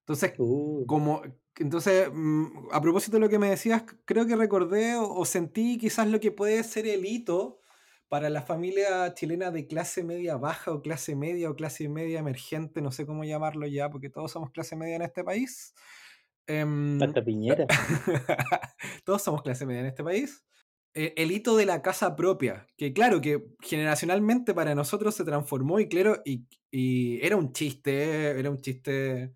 Entonces, 0.05 0.35
uh. 0.39 0.85
como, 0.87 1.23
entonces, 1.57 2.11
mm, 2.13 2.69
a 2.73 2.81
propósito 2.81 3.17
de 3.17 3.21
lo 3.21 3.29
que 3.29 3.39
me 3.39 3.51
decías, 3.51 3.85
creo 4.05 4.27
que 4.27 4.37
recordé 4.37 4.97
o, 4.97 5.25
sentí 5.25 5.79
quizás 5.79 6.09
lo 6.09 6.21
que 6.21 6.31
puede 6.31 6.63
ser 6.63 6.87
el 6.87 7.05
hito 7.07 7.61
para 8.09 8.31
la 8.31 8.43
familia 8.43 9.13
chilena 9.15 9.51
de 9.51 9.67
clase 9.67 10.05
media 10.05 10.37
baja 10.37 10.73
o 10.73 10.83
clase 10.83 11.17
media 11.17 11.51
o 11.51 11.57
clase 11.57 11.89
media 11.89 12.21
emergente, 12.21 12.83
no 12.83 12.93
sé 12.93 13.07
cómo 13.07 13.25
llamarlo 13.25 13.67
ya, 13.67 13.91
porque 13.91 14.11
todos 14.11 14.33
somos 14.33 14.51
clase 14.51 14.77
media 14.77 14.97
en 14.97 15.03
este 15.03 15.25
país. 15.25 15.75
Eh, 16.47 16.65
Piñera. 17.25 17.67
todos 19.05 19.23
somos 19.23 19.43
clase 19.43 19.65
media 19.67 19.81
en 19.81 19.87
este 19.87 20.05
país. 20.05 20.45
Eh, 20.97 21.13
el 21.17 21.33
hito 21.33 21.57
de 21.57 21.67
la 21.67 21.83
casa 21.83 22.15
propia, 22.15 22.69
que 22.77 22.93
claro, 22.93 23.21
que 23.21 23.49
generacionalmente 23.61 24.55
para 24.55 24.77
nosotros 24.77 25.17
se 25.17 25.25
transformó 25.25 25.81
y 25.81 25.89
claro, 25.89 26.23
y, 26.25 26.47
era 27.21 27.37
un 27.37 27.53
chiste, 27.53 28.39
era 28.39 28.49
un 28.49 28.61
chiste, 28.61 29.33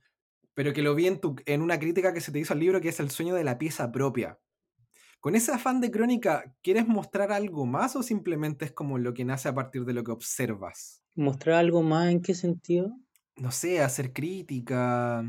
pero 0.58 0.72
que 0.72 0.82
lo 0.82 0.96
vi 0.96 1.06
en, 1.06 1.20
en 1.46 1.62
una 1.62 1.78
crítica 1.78 2.12
que 2.12 2.20
se 2.20 2.32
te 2.32 2.40
hizo 2.40 2.52
al 2.52 2.58
libro, 2.58 2.80
que 2.80 2.88
es 2.88 2.98
el 2.98 3.12
sueño 3.12 3.36
de 3.36 3.44
la 3.44 3.58
pieza 3.58 3.92
propia. 3.92 4.40
Con 5.20 5.36
ese 5.36 5.52
afán 5.52 5.80
de 5.80 5.92
crónica, 5.92 6.52
¿quieres 6.64 6.88
mostrar 6.88 7.30
algo 7.30 7.64
más 7.64 7.94
o 7.94 8.02
simplemente 8.02 8.64
es 8.64 8.72
como 8.72 8.98
lo 8.98 9.14
que 9.14 9.24
nace 9.24 9.48
a 9.48 9.54
partir 9.54 9.84
de 9.84 9.92
lo 9.92 10.02
que 10.02 10.10
observas? 10.10 11.00
¿Mostrar 11.14 11.58
algo 11.58 11.82
más 11.82 12.10
en 12.10 12.20
qué 12.20 12.34
sentido? 12.34 12.90
No 13.36 13.52
sé, 13.52 13.80
hacer 13.82 14.12
crítica. 14.12 15.24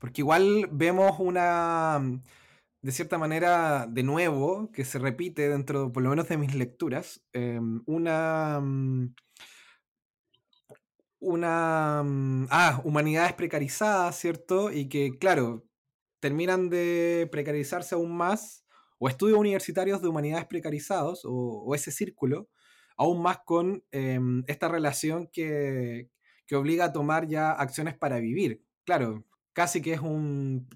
Porque 0.00 0.22
igual 0.22 0.68
vemos 0.72 1.20
una, 1.20 2.00
de 2.82 2.90
cierta 2.90 3.18
manera, 3.18 3.86
de 3.88 4.02
nuevo, 4.02 4.72
que 4.72 4.84
se 4.84 4.98
repite 4.98 5.48
dentro, 5.48 5.92
por 5.92 6.02
lo 6.02 6.10
menos 6.10 6.28
de 6.28 6.38
mis 6.38 6.56
lecturas, 6.56 7.22
em, 7.32 7.84
una... 7.86 8.60
Una... 11.20 12.00
Ah, 12.50 12.80
humanidades 12.84 13.32
precarizadas, 13.32 14.16
¿cierto? 14.18 14.70
Y 14.70 14.88
que, 14.88 15.18
claro, 15.18 15.64
terminan 16.20 16.68
de 16.68 17.28
precarizarse 17.30 17.94
aún 17.94 18.16
más 18.16 18.64
o 18.98 19.08
estudios 19.08 19.38
universitarios 19.38 20.02
de 20.02 20.08
humanidades 20.08 20.46
precarizados, 20.46 21.22
o, 21.24 21.74
ese 21.74 21.92
círculo, 21.92 22.48
aún 22.96 23.22
más 23.22 23.38
con 23.44 23.84
em, 23.92 24.42
esta 24.48 24.68
relación 24.68 25.28
que, 25.32 26.10
obliga 26.52 26.86
a 26.86 26.92
tomar 26.92 27.28
ya 27.28 27.52
acciones 27.52 27.96
para 27.96 28.18
vivir. 28.20 28.62
Claro, 28.84 29.24
casi 29.52 29.82
que 29.82 29.92
es 29.92 30.00
un, 30.00 30.68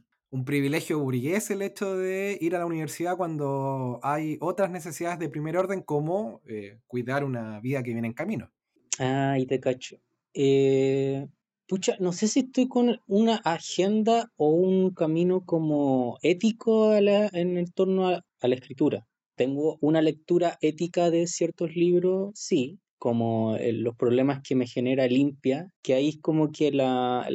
privilegio 0.46 0.98
burgués 0.98 1.50
el 1.50 1.62
hecho 1.62 1.96
de 1.96 2.38
ir 2.40 2.56
a 2.56 2.58
la 2.58 2.66
universidad 2.66 3.16
cuando 3.16 4.00
hay 4.02 4.38
otras 4.40 4.70
necesidades 4.70 5.18
de 5.18 5.28
primer 5.28 5.58
orden 5.58 5.82
como 5.82 6.40
eh, 6.46 6.78
cuidar 6.86 7.22
una 7.24 7.60
vida 7.60 7.82
que 7.82 7.92
viene 7.92 8.08
en 8.08 8.14
camino. 8.14 8.50
Ah, 8.98 9.36
y 9.38 9.46
te 9.46 9.60
cacho. 9.60 9.98
Eh, 10.34 11.26
pucha, 11.66 11.96
no 12.00 12.12
sé 12.12 12.28
si 12.28 12.40
estoy 12.40 12.68
con 12.68 13.00
una 13.06 13.36
agenda 13.36 14.30
o 14.36 14.50
un 14.50 14.92
camino 14.94 15.44
como 15.44 16.18
ético 16.22 16.94
en 16.94 17.56
el 17.56 17.72
torno 17.72 18.08
a, 18.08 18.24
la 18.40 18.54
escritura. 18.54 19.06
Tengo 19.36 19.78
una 19.80 20.02
lectura 20.02 20.58
ética 20.60 21.10
de 21.10 21.26
ciertos 21.26 21.74
libros, 21.74 22.32
sí, 22.34 22.78
como 22.98 23.56
los 23.58 23.96
problemas 23.96 24.42
que 24.46 24.54
me 24.54 24.66
genera 24.66 25.06
limpia, 25.06 25.72
que 25.82 25.94
ahí 25.94 26.10
es 26.10 26.18
como 26.20 26.52
que 26.52 26.70
la, 26.70 27.26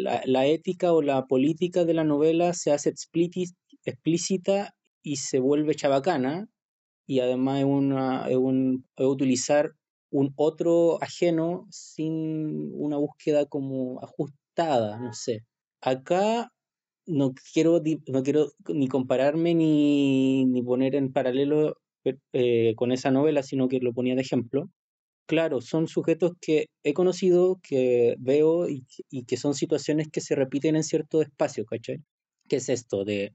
ética 0.46 0.94
o 0.94 1.02
la 1.02 1.26
política 1.26 1.86
de 1.86 1.94
la 1.94 2.04
novela 2.04 2.54
se 2.54 2.72
hace 2.72 2.94
explícita 3.86 4.74
y 5.04 5.16
se 5.18 5.40
vuelve 5.40 5.76
chabacana, 5.76 6.48
y 7.06 7.22
además 7.22 7.60
es, 7.60 7.66
una, 7.66 8.28
es, 8.30 8.38
un, 8.38 8.86
es 8.96 9.06
utilizar 9.06 9.72
un 10.12 10.34
otro 10.36 11.02
ajeno 11.04 11.68
sin 11.72 12.72
una 12.74 12.98
búsqueda 12.98 13.46
como 13.46 14.02
ajustada, 14.04 15.00
no 15.00 15.14
sé. 15.14 15.42
Acá 15.82 16.52
no 17.06 17.34
quiero, 17.54 17.82
no 18.08 18.24
quiero 18.24 18.52
ni 18.70 18.88
compararme 18.88 19.56
ni, 19.56 20.46
ni 20.46 20.62
poner 20.64 20.96
en 20.96 21.14
paralelo 21.14 21.78
eh, 22.34 22.74
con 22.76 22.92
esa 22.92 23.12
novela, 23.12 23.44
sino 23.44 23.68
que 23.68 23.80
lo 23.80 23.94
ponía 23.94 24.16
de 24.16 24.22
ejemplo. 24.22 24.70
Claro, 25.28 25.62
son 25.62 25.88
sujetos 25.88 26.34
que 26.42 26.68
he 26.84 26.94
conocido, 26.94 27.60
que 27.62 28.16
veo 28.20 28.70
y, 28.70 28.86
y 29.10 29.26
que 29.26 29.38
son 29.38 29.54
situaciones 29.56 30.08
que 30.12 30.22
se 30.22 30.36
repiten 30.36 30.76
en 30.78 30.84
cierto 30.84 31.22
espacio, 31.22 31.66
¿cachai? 31.66 31.98
¿Qué 32.50 32.58
es 32.58 32.70
esto 32.70 33.04
de 33.06 33.34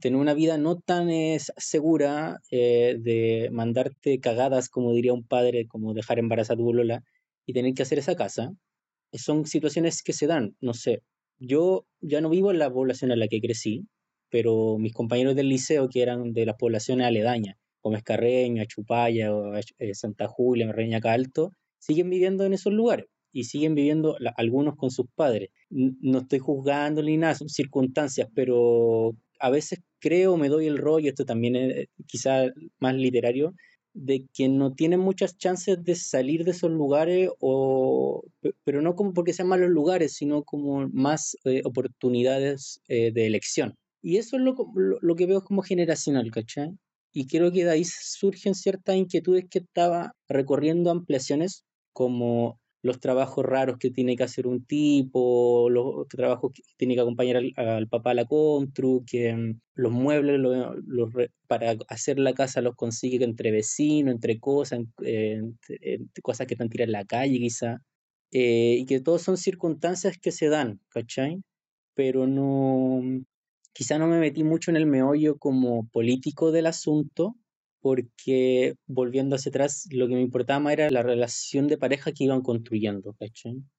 tener 0.00 0.16
una 0.16 0.34
vida 0.34 0.58
no 0.58 0.78
tan 0.78 1.08
segura, 1.56 2.40
eh, 2.50 2.96
de 2.98 3.48
mandarte 3.52 4.20
cagadas, 4.20 4.68
como 4.68 4.92
diría 4.92 5.12
un 5.12 5.26
padre, 5.26 5.66
como 5.66 5.94
dejar 5.94 6.18
embarazada 6.18 6.54
a 6.54 6.64
tu 6.64 6.72
Lola, 6.72 7.02
y 7.46 7.52
tener 7.52 7.74
que 7.74 7.82
hacer 7.82 7.98
esa 7.98 8.16
casa, 8.16 8.52
son 9.12 9.46
situaciones 9.46 10.02
que 10.02 10.12
se 10.12 10.26
dan, 10.26 10.56
no 10.60 10.74
sé. 10.74 11.02
Yo 11.38 11.86
ya 12.00 12.20
no 12.20 12.30
vivo 12.30 12.50
en 12.50 12.58
la 12.58 12.72
población 12.72 13.10
en 13.12 13.20
la 13.20 13.28
que 13.28 13.40
crecí, 13.40 13.86
pero 14.30 14.78
mis 14.78 14.92
compañeros 14.92 15.36
del 15.36 15.48
liceo, 15.48 15.88
que 15.88 16.02
eran 16.02 16.32
de 16.32 16.46
las 16.46 16.56
poblaciones 16.56 17.06
aledañas, 17.06 17.56
como 17.80 17.96
Escarreño, 17.96 18.64
Chupaya, 18.64 19.30
eh, 19.78 19.94
Santa 19.94 20.26
Julia, 20.26 20.72
Reña 20.72 21.00
Alto, 21.04 21.52
siguen 21.78 22.10
viviendo 22.10 22.44
en 22.44 22.52
esos 22.52 22.72
lugares 22.72 23.06
y 23.32 23.44
siguen 23.44 23.74
viviendo 23.74 24.16
algunos 24.36 24.76
con 24.76 24.90
sus 24.90 25.06
padres. 25.14 25.50
No 25.68 26.18
estoy 26.20 26.38
juzgando 26.38 27.02
ni 27.02 27.16
nada, 27.16 27.34
son 27.34 27.48
circunstancias, 27.48 28.28
pero 28.34 29.14
a 29.38 29.50
veces 29.50 29.80
creo, 30.00 30.36
me 30.36 30.48
doy 30.48 30.66
el 30.66 30.78
rollo, 30.78 31.08
esto 31.10 31.24
también 31.24 31.56
es 31.56 31.88
quizá 32.06 32.44
más 32.78 32.94
literario, 32.94 33.54
de 33.96 34.26
que 34.34 34.48
no 34.48 34.74
tienen 34.74 35.00
muchas 35.00 35.38
chances 35.38 35.82
de 35.82 35.94
salir 35.94 36.44
de 36.44 36.50
esos 36.50 36.70
lugares, 36.70 37.30
o, 37.40 38.22
pero 38.64 38.82
no 38.82 38.94
como 38.94 39.14
porque 39.14 39.32
sean 39.32 39.48
malos 39.48 39.70
lugares, 39.70 40.12
sino 40.14 40.44
como 40.44 40.86
más 40.90 41.36
eh, 41.44 41.62
oportunidades 41.64 42.80
eh, 42.88 43.10
de 43.12 43.26
elección. 43.26 43.74
Y 44.02 44.18
eso 44.18 44.36
es 44.36 44.42
lo, 44.42 44.54
lo, 45.00 45.16
que 45.16 45.26
veo 45.26 45.42
como 45.42 45.62
generacional, 45.62 46.30
¿cachai? 46.30 46.76
Y 47.12 47.26
creo 47.26 47.50
que 47.50 47.64
de 47.64 47.70
ahí 47.70 47.84
surgen 47.84 48.54
ciertas 48.54 48.96
inquietudes 48.96 49.46
que 49.50 49.60
estaba 49.60 50.12
recorriendo 50.28 50.90
ampliaciones, 50.90 51.64
como 51.94 52.60
los 52.86 53.00
trabajos 53.00 53.44
raros 53.44 53.78
que 53.78 53.90
tiene 53.90 54.16
que 54.16 54.22
hacer 54.22 54.46
un 54.46 54.64
tipo, 54.64 55.68
los 55.70 56.08
trabajos 56.08 56.52
que 56.54 56.62
tiene 56.76 56.94
que 56.94 57.00
acompañar 57.00 57.42
al, 57.56 57.88
papá 57.88 58.12
a 58.12 58.14
la 58.14 58.24
constru, 58.24 59.04
que 59.06 59.34
mm, 59.34 59.60
los 59.74 59.92
muebles 59.92 60.40
para 61.46 61.76
hacer 61.88 62.18
la 62.18 62.32
casa 62.32 62.62
los 62.62 62.76
consigue 62.76 63.24
entre 63.24 63.50
vecinos, 63.50 64.14
entre 64.14 64.38
cosas, 64.40 64.80
cosas 66.22 66.46
que 66.46 66.54
están 66.54 66.70
tiradas 66.70 66.88
en 66.88 66.92
la 66.92 67.04
calle 67.04 67.38
quizá, 67.38 67.82
eh, 68.32 68.76
y 68.80 68.86
que 68.86 69.00
todos 69.00 69.22
son 69.22 69.36
circunstancias 69.36 70.18
que 70.18 70.32
se 70.32 70.48
dan, 70.48 70.80
¿cachai? 70.88 71.42
Pero 71.94 72.26
no, 72.26 73.02
quizá 73.72 73.98
no 73.98 74.06
me 74.08 74.18
metí 74.18 74.44
mucho 74.44 74.70
en 74.70 74.76
el 74.76 74.86
meollo 74.86 75.38
como 75.38 75.88
político 75.88 76.52
del 76.52 76.66
asunto, 76.66 77.36
porque 77.86 78.74
volviendo 78.88 79.36
hacia 79.36 79.50
atrás, 79.50 79.86
lo 79.92 80.08
que 80.08 80.16
me 80.16 80.20
importaba 80.20 80.72
era 80.72 80.90
la 80.90 81.04
relación 81.04 81.68
de 81.68 81.78
pareja 81.78 82.10
que 82.10 82.24
iban 82.24 82.42
construyendo. 82.42 83.14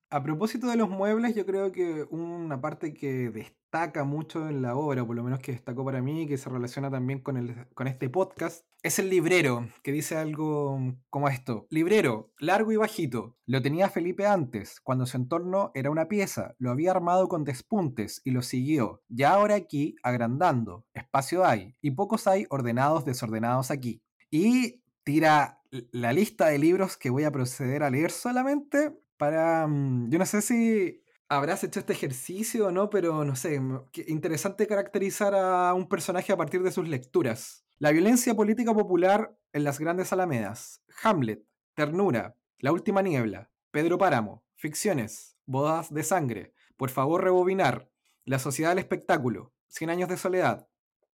A 0.09 0.23
propósito 0.23 0.67
de 0.67 0.77
los 0.77 0.87
muebles, 0.87 1.35
yo 1.35 1.45
creo 1.45 1.73
que 1.73 2.05
una 2.09 2.61
parte 2.61 2.93
que 2.93 3.29
destaca 3.29 4.05
mucho 4.05 4.47
en 4.47 4.61
la 4.61 4.77
obra, 4.77 5.05
por 5.05 5.17
lo 5.17 5.25
menos 5.25 5.39
que 5.39 5.51
destacó 5.51 5.83
para 5.83 6.01
mí, 6.01 6.25
que 6.25 6.37
se 6.37 6.49
relaciona 6.49 6.89
también 6.89 7.19
con, 7.19 7.35
el, 7.35 7.67
con 7.73 7.87
este 7.87 8.07
podcast, 8.09 8.65
es 8.83 8.99
el 8.99 9.09
librero, 9.09 9.69
que 9.83 9.91
dice 9.91 10.15
algo 10.15 10.79
como 11.09 11.29
esto. 11.29 11.67
Librero, 11.69 12.31
largo 12.39 12.71
y 12.71 12.77
bajito. 12.77 13.37
Lo 13.45 13.61
tenía 13.61 13.89
Felipe 13.89 14.25
antes, 14.25 14.79
cuando 14.81 15.05
su 15.05 15.17
entorno 15.17 15.71
era 15.73 15.89
una 15.89 16.07
pieza. 16.07 16.55
Lo 16.59 16.71
había 16.71 16.91
armado 16.91 17.27
con 17.27 17.43
despuntes 17.43 18.21
y 18.23 18.31
lo 18.31 18.41
siguió. 18.41 19.01
Ya 19.09 19.31
ahora 19.31 19.55
aquí, 19.55 19.95
agrandando. 20.03 20.85
Espacio 20.93 21.45
hay, 21.45 21.75
y 21.81 21.91
pocos 21.91 22.27
hay 22.27 22.45
ordenados 22.49 23.03
desordenados 23.03 23.71
aquí. 23.71 24.01
Y 24.29 24.83
tira 25.03 25.61
la 25.91 26.13
lista 26.13 26.47
de 26.47 26.59
libros 26.59 26.97
que 26.97 27.09
voy 27.09 27.23
a 27.23 27.31
proceder 27.31 27.83
a 27.83 27.89
leer 27.89 28.11
solamente 28.11 28.97
para... 29.17 29.67
Mm, 29.67 30.09
yo 30.09 30.19
no 30.19 30.25
sé 30.25 30.41
si 30.41 31.03
habrás 31.29 31.63
hecho 31.63 31.79
este 31.79 31.93
ejercicio 31.93 32.67
o 32.67 32.71
no, 32.71 32.89
pero 32.89 33.25
no 33.25 33.35
sé, 33.35 33.59
interesante 34.07 34.67
caracterizar 34.67 35.35
a 35.35 35.73
un 35.73 35.89
personaje 35.89 36.31
a 36.31 36.37
partir 36.37 36.63
de 36.63 36.71
sus 36.71 36.87
lecturas. 36.87 37.66
La 37.79 37.91
violencia 37.91 38.33
política 38.33 38.73
popular 38.73 39.37
en 39.53 39.63
las 39.63 39.77
grandes 39.77 40.11
alamedas. 40.11 40.81
Hamlet, 41.03 41.43
Ternura, 41.75 42.35
La 42.57 42.71
Última 42.71 43.03
Niebla, 43.03 43.51
Pedro 43.69 43.99
Páramo, 43.99 44.43
Ficciones, 44.55 45.37
Bodas 45.45 45.93
de 45.93 46.01
Sangre, 46.01 46.55
Por 46.75 46.89
favor 46.89 47.23
rebobinar, 47.23 47.91
La 48.25 48.39
Sociedad 48.39 48.71
del 48.71 48.79
Espectáculo, 48.79 49.53
Cien 49.67 49.91
Años 49.91 50.09
de 50.09 50.17
Soledad, 50.17 50.67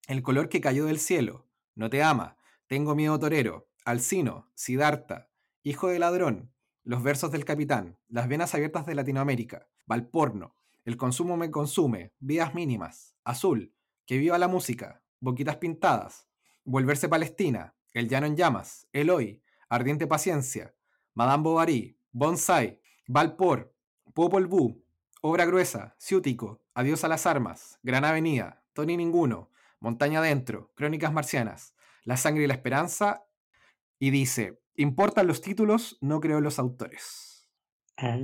El 0.07 0.23
Color 0.23 0.47
que 0.47 0.61
Cayó 0.61 0.85
del 0.85 0.99
Cielo, 0.99 1.49
No 1.75 1.89
Te 1.89 2.01
Ama, 2.01 2.37
Tengo 2.67 2.95
Miedo 2.95 3.19
Torero, 3.19 3.67
Alcino, 3.83 4.49
Siddhartha, 4.55 5.29
Hijo 5.63 5.89
de 5.89 5.99
Ladrón, 5.99 6.53
Los 6.85 7.03
Versos 7.03 7.29
del 7.33 7.43
Capitán, 7.43 7.97
Las 8.07 8.29
Venas 8.29 8.55
Abiertas 8.55 8.85
de 8.85 8.95
Latinoamérica, 8.95 9.67
Valporno, 9.85 10.55
El 10.85 10.95
Consumo 10.95 11.35
Me 11.35 11.51
Consume, 11.51 12.13
Vidas 12.19 12.55
Mínimas, 12.55 13.17
Azul, 13.25 13.75
Que 14.05 14.17
Viva 14.17 14.37
la 14.37 14.47
Música, 14.47 15.03
Boquitas 15.19 15.57
Pintadas, 15.57 16.29
Volverse 16.65 17.09
Palestina, 17.09 17.75
El 17.93 18.07
Llano 18.07 18.27
en 18.27 18.35
Llamas, 18.35 18.87
Eloy, 18.93 19.43
Ardiente 19.69 20.07
Paciencia, 20.07 20.73
Madame 21.13 21.43
Bovary, 21.43 21.97
Bonsai, 22.11 22.81
Valpor, 23.07 23.75
Popol 24.13 24.47
Vuh, 24.47 24.83
Obra 25.21 25.45
Gruesa, 25.45 25.95
Ciútico, 25.99 26.63
Adiós 26.73 27.03
a 27.03 27.07
las 27.07 27.25
Armas, 27.25 27.79
Gran 27.83 28.03
Avenida, 28.03 28.63
Tony 28.73 28.97
Ninguno, 28.97 29.51
Montaña 29.79 30.19
Adentro, 30.19 30.71
Crónicas 30.75 31.13
Marcianas, 31.13 31.75
La 32.03 32.17
Sangre 32.17 32.45
y 32.45 32.47
la 32.47 32.55
Esperanza, 32.55 33.25
y 33.99 34.09
dice, 34.09 34.59
importan 34.75 35.27
los 35.27 35.41
títulos, 35.41 35.97
no 36.01 36.19
creo 36.19 36.41
los 36.41 36.59
autores. 36.59 37.49
Ah, 37.97 38.17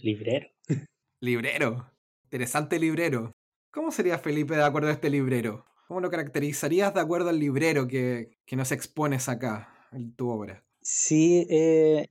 librero. 0.00 0.48
Librero. 1.20 1.90
Interesante 2.24 2.78
librero. 2.78 3.32
¿Cómo 3.70 3.90
sería 3.90 4.18
Felipe 4.18 4.54
de 4.56 4.64
acuerdo 4.64 4.88
a 4.88 4.92
este 4.92 5.08
librero? 5.08 5.64
¿Cómo 5.86 6.00
lo 6.00 6.10
caracterizarías 6.10 6.94
de 6.94 7.00
acuerdo 7.00 7.28
al 7.28 7.38
librero 7.38 7.86
que, 7.86 8.38
que 8.46 8.56
nos 8.56 8.72
expones 8.72 9.28
acá 9.28 9.68
en 9.92 10.14
tu 10.14 10.30
obra? 10.30 10.64
Sí, 10.80 11.46
eh, 11.50 12.08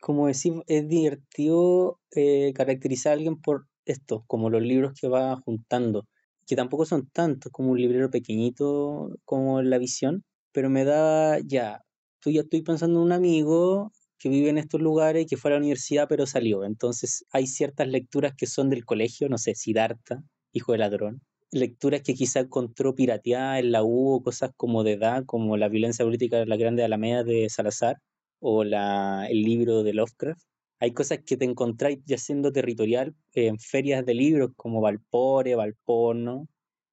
como 0.00 0.26
decir, 0.26 0.52
es 0.66 0.86
divertido 0.88 1.98
eh, 2.14 2.52
caracterizar 2.54 3.10
a 3.10 3.14
alguien 3.14 3.40
por 3.40 3.66
esto, 3.86 4.24
como 4.26 4.50
los 4.50 4.62
libros 4.62 4.92
que 5.00 5.08
va 5.08 5.36
juntando, 5.36 6.06
que 6.46 6.56
tampoco 6.56 6.84
son 6.84 7.08
tantos 7.08 7.50
como 7.52 7.70
un 7.72 7.78
librero 7.78 8.10
pequeñito 8.10 9.10
como 9.24 9.62
La 9.62 9.78
Visión, 9.78 10.24
pero 10.52 10.70
me 10.70 10.84
da 10.84 11.38
ya, 11.40 11.82
tú 12.20 12.30
ya 12.30 12.42
estoy 12.42 12.62
pensando 12.62 13.00
en 13.00 13.06
un 13.06 13.12
amigo 13.12 13.92
que 14.18 14.28
vive 14.28 14.50
en 14.50 14.58
estos 14.58 14.80
lugares, 14.80 15.26
que 15.26 15.36
fue 15.36 15.50
a 15.50 15.54
la 15.54 15.58
universidad 15.58 16.06
pero 16.08 16.26
salió, 16.26 16.64
entonces 16.64 17.24
hay 17.32 17.46
ciertas 17.46 17.88
lecturas 17.88 18.34
que 18.36 18.46
son 18.46 18.70
del 18.70 18.84
colegio, 18.84 19.28
no 19.28 19.38
sé, 19.38 19.54
Siddhartha, 19.54 20.22
hijo 20.52 20.72
de 20.72 20.78
ladrón, 20.78 21.22
lecturas 21.50 22.02
que 22.02 22.14
quizá 22.14 22.40
encontró 22.40 22.94
pirateadas 22.94 23.60
en 23.60 23.72
la 23.72 23.82
U, 23.84 24.22
cosas 24.24 24.50
como 24.56 24.84
de 24.84 24.92
edad, 24.92 25.24
como 25.26 25.56
La 25.56 25.68
violencia 25.68 26.04
política 26.04 26.38
de 26.38 26.46
la 26.46 26.56
grande 26.56 26.84
alameda 26.84 27.24
de 27.24 27.48
Salazar, 27.48 27.98
o 28.40 28.64
la, 28.64 29.26
el 29.30 29.42
libro 29.42 29.82
de 29.82 29.94
Lovecraft. 29.94 30.42
Hay 30.80 30.92
cosas 30.92 31.20
que 31.24 31.36
te 31.36 31.44
encontráis 31.46 32.00
ya 32.04 32.18
siendo 32.18 32.52
territorial 32.52 33.14
en 33.34 33.58
ferias 33.58 34.04
de 34.04 34.14
libros 34.14 34.50
como 34.56 34.80
Valpore, 34.80 35.54
Valporno, 35.54 36.48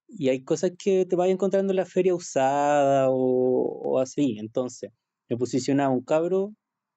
y 0.08 0.30
hay 0.30 0.44
cosas 0.44 0.72
que 0.78 1.06
te 1.06 1.16
vas 1.16 1.30
encontrando 1.30 1.74
en 1.74 1.78
la 1.78 1.86
feria 1.86 2.16
usada 2.16 3.08
o, 3.10 4.00
así. 4.00 4.38
Entonces, 4.40 4.92
me 5.30 5.38
posicionaba 5.38 5.90
un 5.94 6.04
cabro 6.04 6.54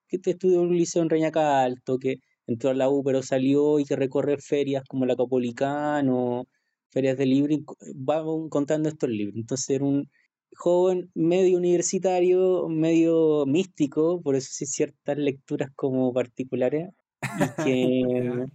que 0.09 0.19
te 0.19 0.33
estudió 0.33 0.61
en 0.61 0.69
un 0.69 0.77
liceo 0.77 1.03
en 1.03 1.11
Reñaca 1.11 1.63
Alto, 1.63 1.99
que 1.99 2.17
entró 2.47 2.71
a 2.71 2.75
la 2.75 2.89
U 2.91 3.03
pero 3.05 3.23
salió 3.23 3.81
y 3.81 3.85
que 3.85 3.97
recorre 3.97 4.39
ferias 4.39 4.85
como 4.89 5.07
la 5.07 5.17
Capolicano, 5.17 6.47
ferias 6.97 7.19
de 7.19 7.27
libros, 7.27 7.61
va 8.09 8.25
contando 8.49 8.89
estos 8.89 9.11
libros. 9.11 9.37
Entonces 9.37 9.69
era 9.69 9.85
un, 9.85 10.09
joven, 10.57 11.11
medio 11.15 11.59
universitario, 11.59 12.69
medio 12.69 13.45
místico, 13.47 14.21
por 14.23 14.37
eso 14.37 14.49
sí 14.51 14.67
ciertas 14.67 15.19
lecturas 15.19 15.71
como 15.77 16.13
particulares. 16.13 16.91
Y, 17.23 18.03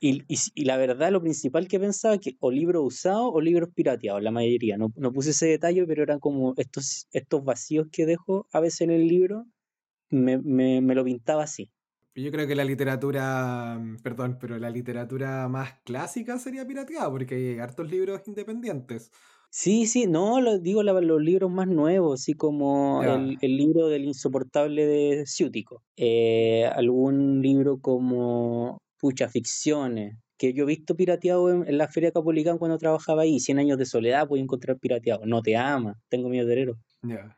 que, 0.00 0.22
y, 0.54 0.64
la 0.64 0.76
verdad, 0.76 1.10
lo 1.12 1.22
principal 1.22 1.68
que 1.68 1.80
pensaba 1.80 2.18
que 2.18 2.36
o 2.40 2.50
libros 2.50 2.84
usados 2.84 3.30
o 3.32 3.40
libros 3.40 3.70
pirateados, 3.74 4.22
la 4.22 4.30
mayoría. 4.30 4.76
No, 4.76 4.92
no, 4.96 5.12
puse 5.12 5.30
ese 5.30 5.46
detalle, 5.46 5.86
pero 5.86 6.02
eran 6.02 6.20
como 6.20 6.54
estos, 6.56 7.06
estos 7.12 7.44
vacíos 7.44 7.88
que 7.90 8.06
dejo 8.06 8.46
a 8.52 8.60
veces 8.60 8.82
en 8.82 8.90
el 8.90 9.06
libro, 9.08 9.46
me, 10.10 10.38
me, 10.38 10.80
me 10.80 10.94
lo 10.94 11.04
pintaba 11.04 11.44
así. 11.44 11.70
Yo 12.16 12.30
creo 12.30 12.46
que 12.46 12.54
la 12.54 12.64
literatura, 12.64 13.78
perdón, 14.02 14.38
pero 14.40 14.58
la 14.58 14.70
literatura 14.70 15.48
más 15.48 15.74
clásica 15.84 16.38
sería 16.38 16.66
pirateada, 16.66 17.10
porque 17.10 17.34
hay 17.34 17.58
hartos 17.58 17.90
libros 17.90 18.26
independientes. 18.26 19.12
Sí, 19.50 19.86
sí, 19.86 20.06
no, 20.06 20.40
lo, 20.40 20.58
digo 20.58 20.82
los 20.82 21.22
libros 21.22 21.50
más 21.50 21.68
nuevos, 21.68 22.20
así 22.20 22.32
como 22.32 23.02
el, 23.02 23.38
libro 23.56 23.88
del 23.88 24.04
insoportable 24.04 24.86
de 24.86 25.26
Ciútico, 25.26 25.82
eh, 25.96 26.64
algún 26.74 27.42
libro 27.42 27.80
como 27.80 28.78
Pucha 28.98 29.28
Ficciones, 29.28 30.16
que 30.38 30.52
yo 30.52 30.64
he 30.64 30.66
visto 30.66 30.96
pirateado 30.96 31.64
en, 31.64 31.78
la 31.78 31.88
Feria 31.88 32.12
Capolicán 32.12 32.58
cuando 32.58 32.78
trabajaba 32.78 33.22
ahí, 33.22 33.40
Cien 33.40 33.58
años 33.58 33.78
de 33.78 33.86
soledad 33.86 34.26
puedo 34.26 34.42
encontrar 34.42 34.78
pirateado, 34.78 35.26
No 35.26 35.42
te 35.42 35.56
ama, 35.56 35.98
tengo 36.08 36.28
miedo 36.28 36.46
de 36.46 36.62
héroe. 36.62 36.76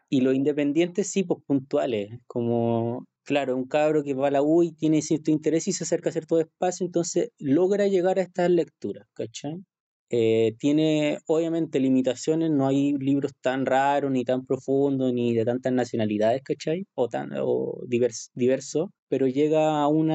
Y 0.09 0.21
los 0.23 0.35
independientes 0.35 1.11
sí, 1.11 1.25
pues 1.25 1.41
puntuales, 1.47 2.11
como, 2.27 3.07
claro, 3.29 3.57
un 3.57 3.67
cabro 3.67 4.03
que 4.05 4.14
va 4.14 4.29
a 4.29 4.31
la 4.31 4.43
U 4.43 4.62
y 4.62 4.73
tiene 4.73 5.03
cierto 5.03 5.31
interés 5.31 5.69
y 5.69 5.73
se 5.73 5.85
acerca 5.85 6.09
a 6.09 6.12
cierto 6.12 6.41
espacio, 6.41 6.87
entonces 6.87 7.31
logra 7.38 7.87
llegar 7.87 8.19
a 8.19 8.23
estas 8.23 8.51
lecturas, 8.51 9.07
¿cachai? 9.12 9.62
Eh, 10.11 10.55
tiene 10.59 11.19
obviamente 11.27 11.79
limitaciones, 11.79 12.51
no 12.51 12.67
hay 12.69 12.95
libros 12.95 13.33
tan 13.43 13.67
raros, 13.67 14.11
ni 14.11 14.25
tan 14.25 14.47
profundos, 14.47 15.12
ni 15.12 15.35
de 15.35 15.45
tantas 15.45 15.75
nacionalidades, 15.75 16.43
¿cachai? 16.43 16.87
O, 16.95 17.09
tan, 17.09 17.31
o 17.38 17.83
diversos, 17.87 18.88
pero 19.09 19.27
llega 19.29 19.83
a 19.83 19.88
un 19.88 20.09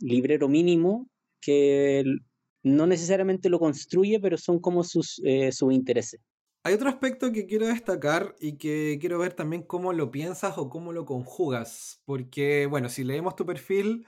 librero 0.00 0.48
mínimo 0.48 1.06
que 1.40 2.02
no 2.64 2.86
necesariamente 2.88 3.48
lo 3.48 3.60
construye, 3.60 4.18
pero 4.20 4.38
son 4.38 4.58
como 4.58 4.82
sus, 4.82 5.20
eh, 5.24 5.52
sus 5.52 5.72
intereses. 5.72 6.20
Hay 6.64 6.74
otro 6.74 6.88
aspecto 6.88 7.32
que 7.32 7.46
quiero 7.46 7.66
destacar 7.66 8.34
y 8.40 8.58
que 8.58 8.98
quiero 9.00 9.18
ver 9.18 9.32
también 9.32 9.62
cómo 9.62 9.92
lo 9.92 10.10
piensas 10.10 10.58
o 10.58 10.68
cómo 10.68 10.92
lo 10.92 11.04
conjugas, 11.06 12.02
porque 12.04 12.66
bueno, 12.66 12.88
si 12.88 13.04
leemos 13.04 13.36
tu 13.36 13.46
perfil, 13.46 14.06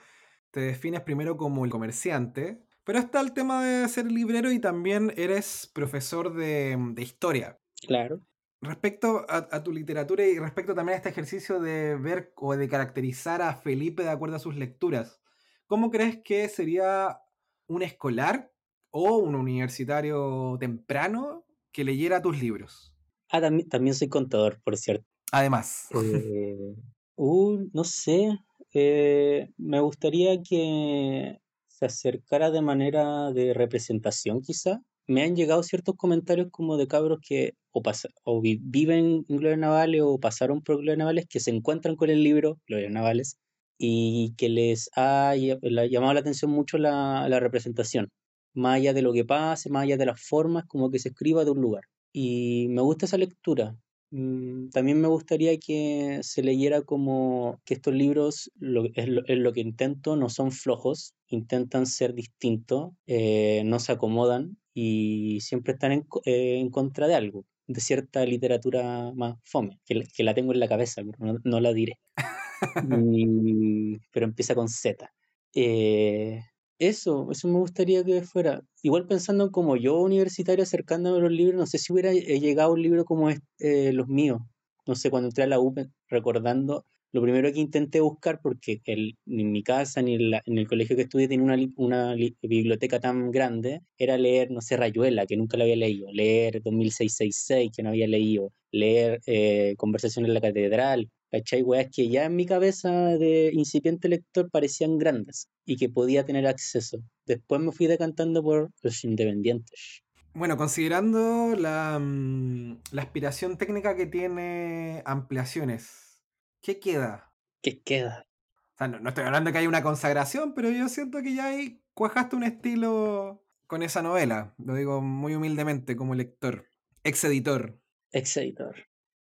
te 0.50 0.60
defines 0.60 1.02
primero 1.02 1.36
como 1.36 1.64
el 1.64 1.70
comerciante, 1.70 2.62
pero 2.84 2.98
está 2.98 3.20
el 3.20 3.32
tema 3.32 3.64
de 3.64 3.88
ser 3.88 4.10
librero 4.10 4.50
y 4.50 4.58
también 4.58 5.12
eres 5.16 5.70
profesor 5.72 6.34
de, 6.34 6.76
historia. 6.98 7.58
Claro. 7.86 8.20
Respecto 8.60 9.24
a, 9.28 9.62
tu 9.62 9.72
literatura 9.72 10.26
y 10.26 10.38
respecto 10.38 10.74
también 10.74 10.94
a 10.94 10.96
este 10.96 11.08
ejercicio 11.08 11.60
de 11.60 11.96
ver 11.96 12.32
o 12.36 12.54
de 12.56 12.68
caracterizar 12.68 13.40
a 13.40 13.54
Felipe 13.54 14.02
de 14.02 14.10
acuerdo 14.10 14.36
a 14.36 14.40
sus 14.40 14.56
lecturas, 14.56 15.22
¿cómo 15.66 15.90
crees 15.90 16.18
que 16.22 16.48
sería 16.48 17.20
un 17.68 17.82
escolar 17.82 18.52
o 18.90 19.16
un 19.16 19.34
universitario 19.34 20.58
temprano 20.58 21.46
que 21.72 21.84
leyera 21.84 22.22
tus 22.22 22.40
libros? 22.40 22.94
Ah, 23.30 23.40
también, 23.40 23.94
soy 23.94 24.08
contador, 24.08 24.60
por 24.64 24.76
cierto. 24.76 25.06
Además. 25.32 25.88
Eh, 25.94 26.74
uh, 27.16 27.68
no 27.72 27.84
sé. 27.84 28.38
Eh, 28.74 29.50
me 29.56 29.80
gustaría 29.80 30.42
que 30.42 31.38
se 31.68 31.86
acercara 31.86 32.50
de 32.50 32.62
manera 32.62 33.32
de 33.32 33.54
representación 33.54 34.42
quizá. 34.42 34.82
Me 35.06 35.22
han 35.22 35.34
llegado 35.34 35.62
ciertos 35.62 35.96
comentarios 35.96 36.48
como 36.50 36.76
de 36.76 36.86
cabros 36.86 37.18
que 37.26 37.54
o, 37.72 37.82
o 38.24 38.40
viven 38.40 39.24
en 39.28 39.36
Gloria 39.36 39.56
Navales 39.56 40.02
o 40.02 40.18
pasaron 40.18 40.62
por 40.62 40.76
Gloria 40.76 40.96
Navales 40.96 41.26
que 41.28 41.40
se 41.40 41.50
encuentran 41.50 41.96
con 41.96 42.10
el 42.10 42.22
libro 42.22 42.58
Gloria 42.66 42.90
Navales 42.90 43.38
y 43.78 44.34
que 44.36 44.48
les 44.50 44.90
ha 44.94 45.34
llamado 45.36 46.12
la 46.12 46.20
atención 46.20 46.50
mucho 46.50 46.76
la, 46.76 47.28
la 47.28 47.40
representación, 47.40 48.10
más 48.54 48.76
allá 48.76 48.92
de 48.92 49.02
lo 49.02 49.12
que 49.12 49.24
pase, 49.24 49.70
más 49.70 49.84
allá 49.84 49.96
de 49.96 50.06
las 50.06 50.20
formas, 50.20 50.64
como 50.66 50.90
que 50.90 50.98
se 50.98 51.10
escriba 51.10 51.44
de 51.44 51.50
un 51.52 51.60
lugar. 51.60 51.84
Y 52.12 52.66
me 52.70 52.82
gusta 52.82 53.06
esa 53.06 53.18
lectura, 53.18 53.76
Mm, 54.12 54.70
también 54.70 55.00
me 55.00 55.06
gustaría 55.08 55.56
que 55.58 56.18
se 56.22 56.42
leyera 56.42 56.82
como 56.82 57.60
que 57.64 57.74
estos 57.74 57.94
libros, 57.94 58.50
lo, 58.58 58.86
es, 58.94 59.06
lo, 59.08 59.52
que 59.52 59.60
intento, 59.60 60.16
no 60.16 60.28
son 60.28 60.50
flojos, 60.50 61.14
intentan 61.28 61.86
ser 61.86 62.14
distintos, 62.14 62.92
eh, 63.06 63.62
no 63.64 63.78
se 63.78 63.92
acomodan 63.92 64.58
y 64.74 65.40
siempre 65.42 65.74
están 65.74 65.92
en, 65.92 66.06
eh, 66.24 66.58
en, 66.58 66.70
contra 66.70 67.06
de 67.06 67.14
algo, 67.14 67.46
de 67.68 67.80
cierta 67.80 68.24
literatura 68.24 69.12
más 69.14 69.36
fome, 69.44 69.78
que, 69.86 70.02
que 70.14 70.24
la 70.24 70.34
tengo 70.34 70.52
en 70.52 70.60
la 70.60 70.68
cabeza, 70.68 71.02
pero 71.04 71.38
no, 71.44 71.60
la 71.60 71.72
diré. 71.72 71.98
pero 74.12 74.26
empieza 74.26 74.54
con 74.56 74.68
Z. 74.68 75.08
Eh, 75.54 76.42
eso, 76.80 77.28
eso 77.30 77.46
me 77.48 77.58
gustaría 77.58 78.02
que 78.04 78.22
fuera. 78.22 78.62
Igual 78.82 79.06
pensando 79.06 79.52
como 79.52 79.76
yo 79.76 80.00
universitario 80.00 80.62
acercándome 80.64 81.18
a 81.18 81.20
los 81.20 81.30
libros, 81.32 81.56
no 81.56 81.66
sé 81.66 81.78
si 81.78 81.92
hubiera 81.92 82.12
eh, 82.12 82.40
llegado 82.40 82.72
un 82.72 82.82
libro 82.82 83.04
como 83.04 83.30
eh, 83.30 83.92
los 83.92 84.08
míos. 84.08 84.40
no 84.86 84.94
sé, 84.96 85.10
cuando 85.10 85.28
entré 85.28 85.44
a 85.44 85.46
la 85.46 85.60
U 85.60 85.74
recordando, 86.08 86.86
lo 87.12 87.22
primero 87.22 87.52
que 87.52 87.60
intenté 87.60 88.00
buscar, 88.00 88.40
porque 88.40 88.80
ni 89.26 89.42
en 89.42 89.52
mi 89.52 89.62
casa 89.62 90.00
ni 90.02 90.14
en, 90.14 90.34
en, 90.46 90.58
el 90.58 90.68
colegio 90.68 90.96
que 90.96 91.02
estudié 91.02 91.28
tenía 91.28 91.44
una, 91.44 91.56
una 91.76 92.14
biblioteca 92.42 93.00
tan 93.00 93.30
grande, 93.30 93.82
era 93.98 94.16
leer, 94.16 94.50
no 94.50 94.60
sé, 94.60 94.76
Rayuela, 94.76 95.26
que 95.26 95.36
nunca 95.36 95.56
la 95.56 95.64
había 95.64 95.76
leído, 95.76 96.08
leer 96.12 96.62
2666, 96.62 97.72
que 97.76 97.82
no 97.82 97.90
había 97.90 98.06
leído, 98.06 98.52
leer 98.70 99.20
eh, 99.26 99.74
Conversación 99.76 100.24
en 100.26 100.34
la 100.34 100.40
Catedral, 100.40 101.10
¿cachai? 101.30 101.62
Weas 101.62 101.88
que 101.94 102.08
ya 102.08 102.24
en 102.24 102.36
mi 102.36 102.46
cabeza 102.46 102.90
de 102.90 103.50
incipiente 103.52 104.08
lector 104.08 104.50
parecían 104.50 104.98
grandes 104.98 105.48
y 105.64 105.76
que 105.76 105.88
podía 105.88 106.24
tener 106.24 106.46
acceso. 106.46 106.98
Después 107.26 107.60
me 107.60 107.72
fui 107.72 107.86
decantando 107.86 108.42
por 108.42 108.70
los 108.82 109.04
independientes. 109.04 110.02
Bueno, 110.32 110.56
considerando 110.56 111.56
la, 111.56 111.98
mm, 112.00 112.78
la 112.92 113.02
aspiración 113.02 113.58
técnica 113.58 113.96
que 113.96 114.06
tiene 114.06 115.02
ampliaciones, 115.04 116.22
¿qué 116.60 116.78
queda? 116.78 117.32
¿Qué 117.62 117.82
queda? 117.82 118.26
O 118.74 118.78
sea, 118.78 118.88
no, 118.88 119.08
estoy 119.08 119.24
hablando 119.24 119.48
de 119.48 119.52
que 119.52 119.58
hay 119.58 119.66
una 119.66 119.82
consagración, 119.82 120.54
pero 120.54 120.70
yo 120.70 120.88
siento 120.88 121.20
que 121.22 121.34
ya 121.34 121.46
ahí 121.46 121.82
cuajaste 121.94 122.36
un 122.36 122.44
estilo 122.44 123.44
con 123.66 123.82
esa 123.82 124.02
novela. 124.02 124.54
Lo 124.58 124.74
digo 124.74 125.00
muy 125.00 125.34
humildemente 125.34 125.96
como 125.96 126.14
lector, 126.14 126.66
ex 127.04 127.24
editor. 127.24 127.80
Ex 128.12 128.36
editor, 128.36 128.76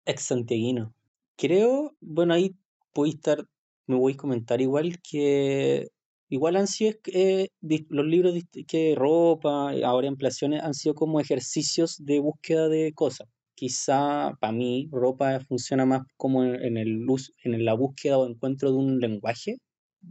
ex 0.06 0.24
santiaguino. 0.24 0.96
Creo, 1.40 1.96
bueno, 2.02 2.34
ahí 2.34 2.54
voy 2.94 3.12
a 3.12 3.14
estar, 3.14 3.46
me 3.88 3.96
voy 3.96 4.12
a 4.12 4.18
comentar 4.18 4.60
igual 4.60 4.98
que 5.02 5.88
igual 6.28 6.58
han 6.58 6.68
sido 6.68 6.98
eh, 7.14 7.48
los 7.62 8.06
libros 8.06 8.36
que 8.68 8.94
ropa, 8.98 9.72
ahora 9.86 10.10
ampliaciones, 10.10 10.62
han 10.62 10.74
sido 10.74 10.96
como 10.96 11.22
ejercicios 11.22 11.96
de 12.04 12.20
búsqueda 12.20 12.68
de 12.68 12.92
cosas. 12.94 13.30
Quizá 13.56 14.34
para 14.42 14.52
mí 14.52 14.90
ropa 14.92 15.40
funciona 15.48 15.86
más 15.86 16.02
como 16.18 16.44
en, 16.44 16.76
el 16.76 17.06
en 17.46 17.66
la 17.66 17.74
búsqueda 17.74 18.18
o 18.18 18.28
encuentro 18.28 18.72
de 18.72 18.78
un 18.78 19.00
lenguaje. 19.00 19.56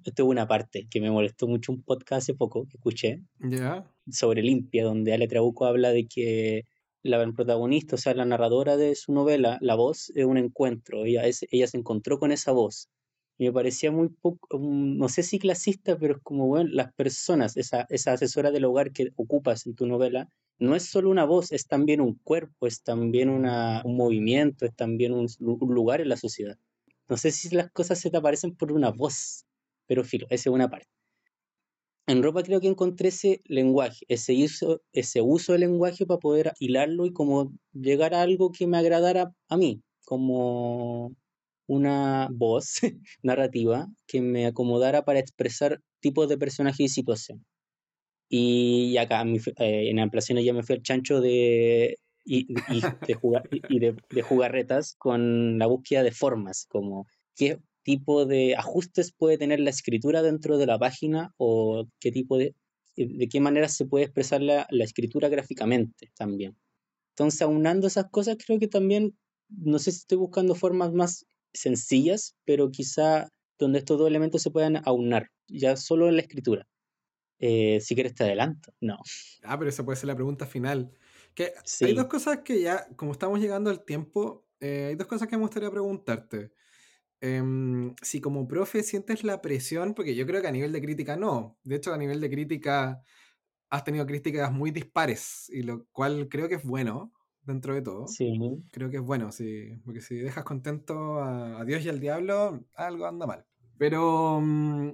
Esto 0.05 0.23
es 0.23 0.29
una 0.31 0.49
parte 0.49 0.87
que 0.91 1.03
me 1.03 1.11
molestó 1.11 1.47
mucho 1.47 1.73
un 1.73 1.83
podcast 1.83 2.23
hace 2.23 2.35
poco 2.35 2.65
que 2.65 2.79
escuché 2.79 3.21
sobre 4.11 4.43
Limpia, 4.43 4.83
donde 4.83 5.13
Ale 5.13 5.29
Trabuco 5.29 5.67
habla 5.67 5.91
de 5.91 6.07
que 6.07 6.63
la 7.03 7.25
protagonista, 7.33 7.97
o 7.97 7.99
sea, 7.99 8.15
la 8.15 8.25
narradora 8.25 8.77
de 8.77 8.95
su 8.95 9.13
novela, 9.13 9.59
la 9.61 9.75
voz 9.75 10.11
es 10.15 10.25
un 10.25 10.39
encuentro. 10.39 11.05
Ella, 11.05 11.23
ella 11.25 11.67
se 11.67 11.77
encontró 11.77 12.19
con 12.19 12.33
esa 12.33 12.53
voz 12.53 12.89
y 13.39 13.45
me 13.45 13.53
parecía 13.53 13.93
muy 13.93 14.09
poco, 14.09 14.59
no 14.59 15.09
sé 15.09 15.23
si 15.23 15.39
clasista, 15.39 15.97
pero 15.97 16.17
es 16.17 16.23
como, 16.23 16.49
bueno, 16.49 16.71
las 16.73 16.93
personas, 16.95 17.57
esa, 17.57 17.87
esa 17.89 18.13
asesora 18.13 18.51
del 18.51 18.65
hogar 18.65 18.93
que 18.93 19.13
ocupas 19.17 19.65
en 19.67 19.77
tu 19.77 19.87
novela, 19.87 20.29
no 20.59 20.75
es 20.75 20.85
solo 20.85 21.09
una 21.09 21.25
voz, 21.25 21.53
es 21.53 21.69
también 21.69 22.01
un 22.01 22.17
cuerpo, 22.17 22.67
es 22.67 22.83
también 22.83 23.29
una, 23.31 23.83
un 23.85 23.97
movimiento, 23.97 24.67
es 24.67 24.75
también 24.75 25.13
un, 25.13 25.29
lugar 25.39 26.01
en 26.01 26.09
la 26.09 26.17
sociedad. 26.17 26.59
No 27.09 27.17
sé 27.17 27.31
si 27.31 27.49
las 27.55 27.71
cosas 27.71 28.01
se 28.01 28.11
te 28.11 28.17
aparecen 28.17 28.57
por 28.57 28.73
una 28.73 28.91
voz, 28.91 29.47
pero 29.87 30.03
filo, 30.03 30.27
esa 30.31 30.51
es 30.51 30.55
una 30.55 30.69
parte. 30.69 30.89
En 32.09 32.23
ropa 32.23 32.43
creo 32.43 32.59
que 32.61 32.69
encontré 32.69 33.09
ese 33.09 33.43
lenguaje, 33.45 34.07
ese 34.09 34.33
uso, 34.43 34.81
ese 34.93 35.21
uso 35.21 35.53
del 35.53 35.61
lenguaje 35.61 36.07
para 36.07 36.19
poder 36.19 36.53
hilarlo 36.59 37.05
y 37.05 37.13
como 37.13 37.53
llegar 37.75 38.15
a 38.15 38.23
algo 38.23 38.51
que 38.51 38.67
me 38.67 38.79
agradara 38.79 39.35
a 39.49 39.57
mí, 39.59 39.83
como 40.07 41.15
una 41.67 42.29
voz 42.33 42.81
narrativa 43.23 43.89
que 44.07 44.23
me 44.23 44.47
acomodara 44.47 45.05
para 45.05 45.19
expresar 45.19 45.83
tipos 46.01 46.31
de 46.31 46.39
personajes 46.39 46.81
y 46.81 46.89
situación. 46.89 47.45
Y 48.31 48.97
acá 48.97 49.23
eh, 49.59 49.91
en 49.91 49.99
ampliaciones 50.01 50.47
ya 50.47 50.55
me 50.55 50.63
fui 50.63 50.77
al 50.77 50.83
chancho 50.83 51.21
de, 51.21 51.99
y, 52.25 52.47
de, 52.55 54.23
jugarretas 54.23 54.95
con 54.97 55.59
la 55.59 55.67
búsqueda 55.67 56.03
de 56.03 56.13
formas, 56.13 56.65
como 56.71 57.07
qué 57.37 57.59
tipo 57.89 58.27
de 58.27 58.55
ajustes 58.55 59.13
puede 59.13 59.39
tener 59.39 59.61
la 59.61 59.71
escritura 59.71 60.21
dentro 60.21 60.59
de 60.59 60.67
la 60.67 60.79
página 60.79 61.33
o 61.39 61.87
qué 62.01 62.13
tipo 62.13 62.37
de, 62.37 62.55
de 62.97 63.29
qué 63.31 63.41
manera 63.41 63.67
se 63.67 63.87
puede 63.87 64.05
expresar 64.05 64.43
la, 64.43 64.67
la 64.69 64.85
escritura 64.85 65.31
gráficamente 65.31 66.13
también. 66.15 66.55
Entonces, 67.15 67.41
aunando 67.41 67.87
esas 67.87 68.05
cosas, 68.11 68.37
creo 68.45 68.59
que 68.59 68.69
también, 68.69 69.17
no 69.49 69.79
sé 69.79 69.91
si 69.91 70.01
estoy 70.01 70.19
buscando 70.19 70.55
formas 70.55 70.93
más 70.93 71.25
sencillas, 71.55 72.37
pero 72.45 72.71
quizá 72.71 73.31
donde 73.59 73.79
estos 73.79 73.99
dos 73.99 74.07
elementos 74.07 74.43
se 74.43 74.51
puedan 74.51 74.83
aunar, 74.85 75.31
ya 75.49 75.75
solo 75.79 76.09
en 76.09 76.17
la 76.17 76.21
escritura. 76.21 76.69
Eh, 77.39 77.81
si 77.81 77.95
quieres 77.95 78.15
te 78.15 78.25
adelanto, 78.25 78.75
no. 78.83 78.99
Ah, 79.45 79.59
pero 79.59 79.71
esa 79.71 79.83
puede 79.83 79.97
ser 79.97 80.09
la 80.09 80.15
pregunta 80.15 80.45
final. 80.45 80.93
Que 81.35 81.55
Hay 81.81 81.95
dos 81.95 82.09
cosas 82.09 82.41
que 82.45 82.61
ya, 82.61 82.87
como 82.97 83.13
estamos 83.13 83.41
llegando 83.41 83.71
al 83.71 83.83
tiempo, 83.83 84.45
eh, 84.61 84.89
hay 84.91 84.95
dos 84.95 85.07
cosas 85.07 85.27
que 85.27 85.39
me 85.39 85.43
gustaría 85.43 85.71
preguntarte. 85.71 86.53
Em, 87.21 87.95
si 88.01 88.21
como 88.21 88.47
profe 88.47 88.83
sientes 88.83 89.25
la 89.25 89.43
presión, 89.43 89.95
porque 89.95 90.15
yo 90.15 90.27
creo 90.27 90.41
que 90.41 90.49
a 90.49 90.53
nivel 90.53 90.73
de 90.73 90.81
crítica 90.81 91.17
no. 91.17 91.59
De 91.65 91.77
hecho, 91.77 91.93
a 91.93 91.99
nivel 91.99 92.21
de 92.21 92.31
crítica 92.31 93.03
has 93.71 93.85
tenido 93.85 94.07
críticas 94.07 94.53
muy 94.53 94.71
dispares, 94.71 95.51
y 95.53 95.63
lo 95.63 95.87
cual 95.93 96.29
creo 96.29 96.49
que 96.49 96.55
es 96.57 96.65
bueno 96.65 97.13
dentro 97.43 97.75
de 97.75 97.83
todo. 97.83 98.07
Sí. 98.07 98.39
Creo 98.71 98.91
que 98.91 98.99
es 98.99 99.03
bueno, 99.03 99.33
sí, 99.33 99.71
porque 99.85 100.01
si 100.01 100.17
dejas 100.17 100.45
contento 100.45 101.21
a, 101.21 101.65
Dios 101.65 101.85
y 101.85 101.89
al 101.89 102.01
diablo, 102.01 102.65
algo 102.75 103.07
anda 103.07 103.27
mal. 103.27 103.45
Pero, 103.79 104.41
mm, 104.41 104.91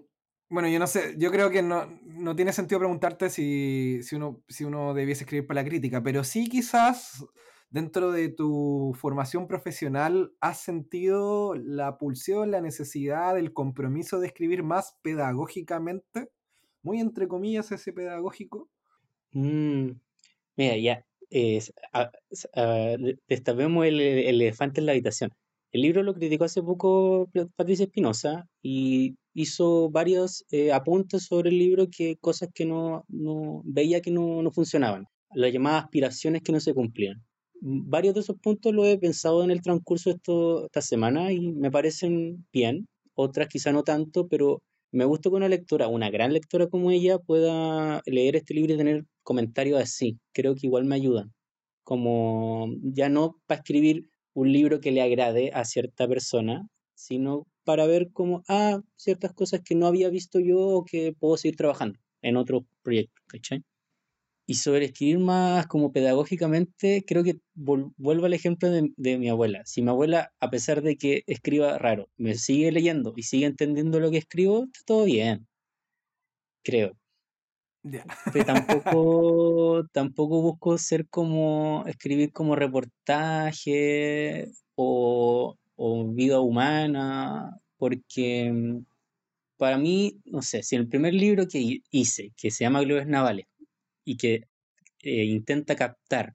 bueno, 0.49 0.69
yo 0.69 0.79
no 0.79 0.87
sé, 0.87 1.15
yo 1.19 1.31
creo 1.31 1.51
que 1.51 1.63
no, 1.63 1.87
no 2.05 2.35
tiene 2.37 2.53
sentido 2.53 2.79
preguntarte 2.79 3.29
si, 3.29 4.01
si, 4.03 4.17
uno, 4.17 4.43
si 4.49 4.65
uno 4.65 4.95
debiese 4.95 5.25
escribir 5.25 5.47
para 5.47 5.63
la 5.63 5.69
crítica, 5.69 6.03
pero 6.03 6.25
sí 6.25 6.49
quizás 6.49 7.25
dentro 7.70 8.12
de 8.12 8.29
tu 8.29 8.92
formación 8.98 9.46
profesional 9.46 10.33
has 10.40 10.61
sentido 10.61 11.55
la 11.55 11.98
pulsión, 11.98 12.50
la 12.50 12.61
necesidad, 12.61 13.38
el 13.38 13.53
compromiso 13.53 14.20
de 14.20 14.29
escribir 14.29 14.62
más 14.62 14.96
pedagógicamente, 15.03 16.31
muy 16.83 17.00
entre 17.00 17.29
comillas 17.29 17.72
ese 17.72 17.92
pedagógico. 17.92 18.68
Mm, 19.33 19.90
mira, 20.57 20.77
ya, 20.77 21.07
es, 21.31 21.72
destapemos 23.29 23.87
el, 23.87 24.00
elefante 24.00 24.81
en 24.81 24.87
la 24.87 24.92
habitación. 24.92 25.33
El 25.72 25.83
libro 25.83 26.05
lo 26.05 26.14
criticó 26.14 26.44
hace 26.44 26.62
poco 26.62 27.29
Patricia 27.57 27.87
Espinosa 27.87 28.48
y 28.62 29.16
hizo 29.35 29.90
varios 29.90 30.44
eh, 30.53 30.72
apuntes 30.72 31.24
sobre 31.24 31.50
el 31.50 31.59
libro 31.59 31.88
que 31.90 32.16
cosas 32.18 32.50
que 32.55 32.64
no, 32.64 33.05
no 33.09 33.62
veía 33.64 34.00
que 34.00 34.12
no, 34.12 34.40
no, 34.42 34.53
funcionaban, 34.53 35.07
las 35.33 35.53
llamadas 35.53 35.85
aspiraciones 35.85 36.42
que 36.42 36.53
no 36.53 36.61
se 36.61 36.74
cumplían. 36.74 37.24
Varios 37.66 38.12
de 38.14 38.20
esos 38.20 38.37
puntos 38.37 38.74
lo 38.74 38.85
he 38.85 38.98
pensado 38.98 39.42
en 39.42 39.50
el 39.50 39.62
transcurso 39.62 40.11
de 40.11 40.16
esta 40.66 40.83
semana 40.83 41.33
y 41.33 41.40
me 41.40 41.70
parecen 41.70 42.46
bien, 42.53 42.87
otras 43.14 43.48
quizá 43.48 43.72
no 43.72 43.85
tanto, 43.85 44.29
pero 44.29 44.62
me 44.92 45.07
gusta 45.07 45.31
que 45.31 45.37
una 45.37 45.48
lectora, 45.48 45.88
una 45.88 46.11
gran 46.11 46.35
lectora 46.35 46.66
como 46.66 46.90
ella, 46.90 47.18
pueda 47.18 48.03
leer 48.05 48.37
este 48.37 48.53
libro 48.53 48.74
y 48.74 48.77
tener 48.77 49.05
comentarios 49.22 49.81
así. 49.81 50.18
Creo 50.35 50.55
que 50.55 50.66
igual 50.66 50.85
me 50.85 50.96
ayudan. 50.96 51.33
Como 51.85 52.68
ya 52.83 53.09
no 53.09 53.37
para 53.46 53.61
escribir 53.61 54.11
un 54.35 54.53
libro 54.53 54.81
que 54.81 54.92
le 54.92 55.00
agrade 55.00 55.50
a 55.55 55.64
cierta 55.64 56.07
persona, 56.07 56.68
sino 56.94 57.46
para 57.64 57.87
ver 57.87 58.12
como, 58.12 58.42
ah, 58.46 58.83
ciertas 58.96 59.33
cosas 59.33 59.62
que 59.64 59.74
no 59.74 59.87
había 59.87 60.11
visto 60.11 60.38
yo 60.38 60.59
o 60.61 60.85
que 60.85 61.14
puedo 61.18 61.38
seguir 61.38 61.57
trabajando 61.57 61.98
en 62.20 62.37
otro 62.37 62.66
proyecto, 62.83 63.22
¿cachai? 63.27 63.62
Y 64.46 64.54
sobre 64.54 64.87
escribir 64.87 65.18
más 65.20 65.66
como 65.66 65.92
pedagógicamente, 65.92 67.04
creo 67.07 67.24
que 67.24 67.38
vuelvo 67.54 68.26
al 68.26 68.35
ejemplo 68.35 68.70
de, 68.70 68.90
de, 68.96 69.18
mi 69.18 69.28
abuela. 69.30 69.62
Si 69.64 69.83
mi 69.83 69.88
abuela, 69.90 70.33
a 70.40 70.50
pesar 70.50 70.83
de 70.83 70.96
que 70.96 71.22
escriba 71.26 71.78
raro, 71.78 72.09
me 72.16 72.35
sigue 72.35 72.72
leyendo 72.72 73.14
y 73.16 73.22
sigue 73.22 73.46
entendiendo 73.46 74.00
lo 74.00 74.11
que 74.11 74.18
escribo, 74.18 74.64
está 74.64 74.80
todo 74.87 75.04
bien. 75.04 75.46
Creo. 76.62 76.96
Pero 78.33 78.44
tampoco, 78.46 79.87
tampoco 79.92 80.40
busco 80.40 80.78
ser 80.78 81.07
como, 81.09 81.85
escribir 81.87 82.33
como 82.33 82.57
reportaje 82.57 84.50
o, 84.74 85.57
o 85.76 86.12
vida 86.14 86.40
humana, 86.40 87.61
porque 87.76 88.50
mm, 88.50 88.85
para 89.59 89.76
mí, 89.76 90.18
no 90.24 90.40
sé, 90.40 90.62
si 90.62 90.76
el 90.76 90.88
primer 90.88 91.12
libro 91.14 91.46
que 91.46 91.80
hice, 91.90 92.33
que 92.37 92.50
se 92.50 92.64
llama 92.64 92.80
Globes 92.80 93.07
Navales, 93.07 93.46
y 94.05 94.17
que 94.17 94.45
eh, 95.03 95.25
intenta 95.25 95.77
captar 95.77 96.35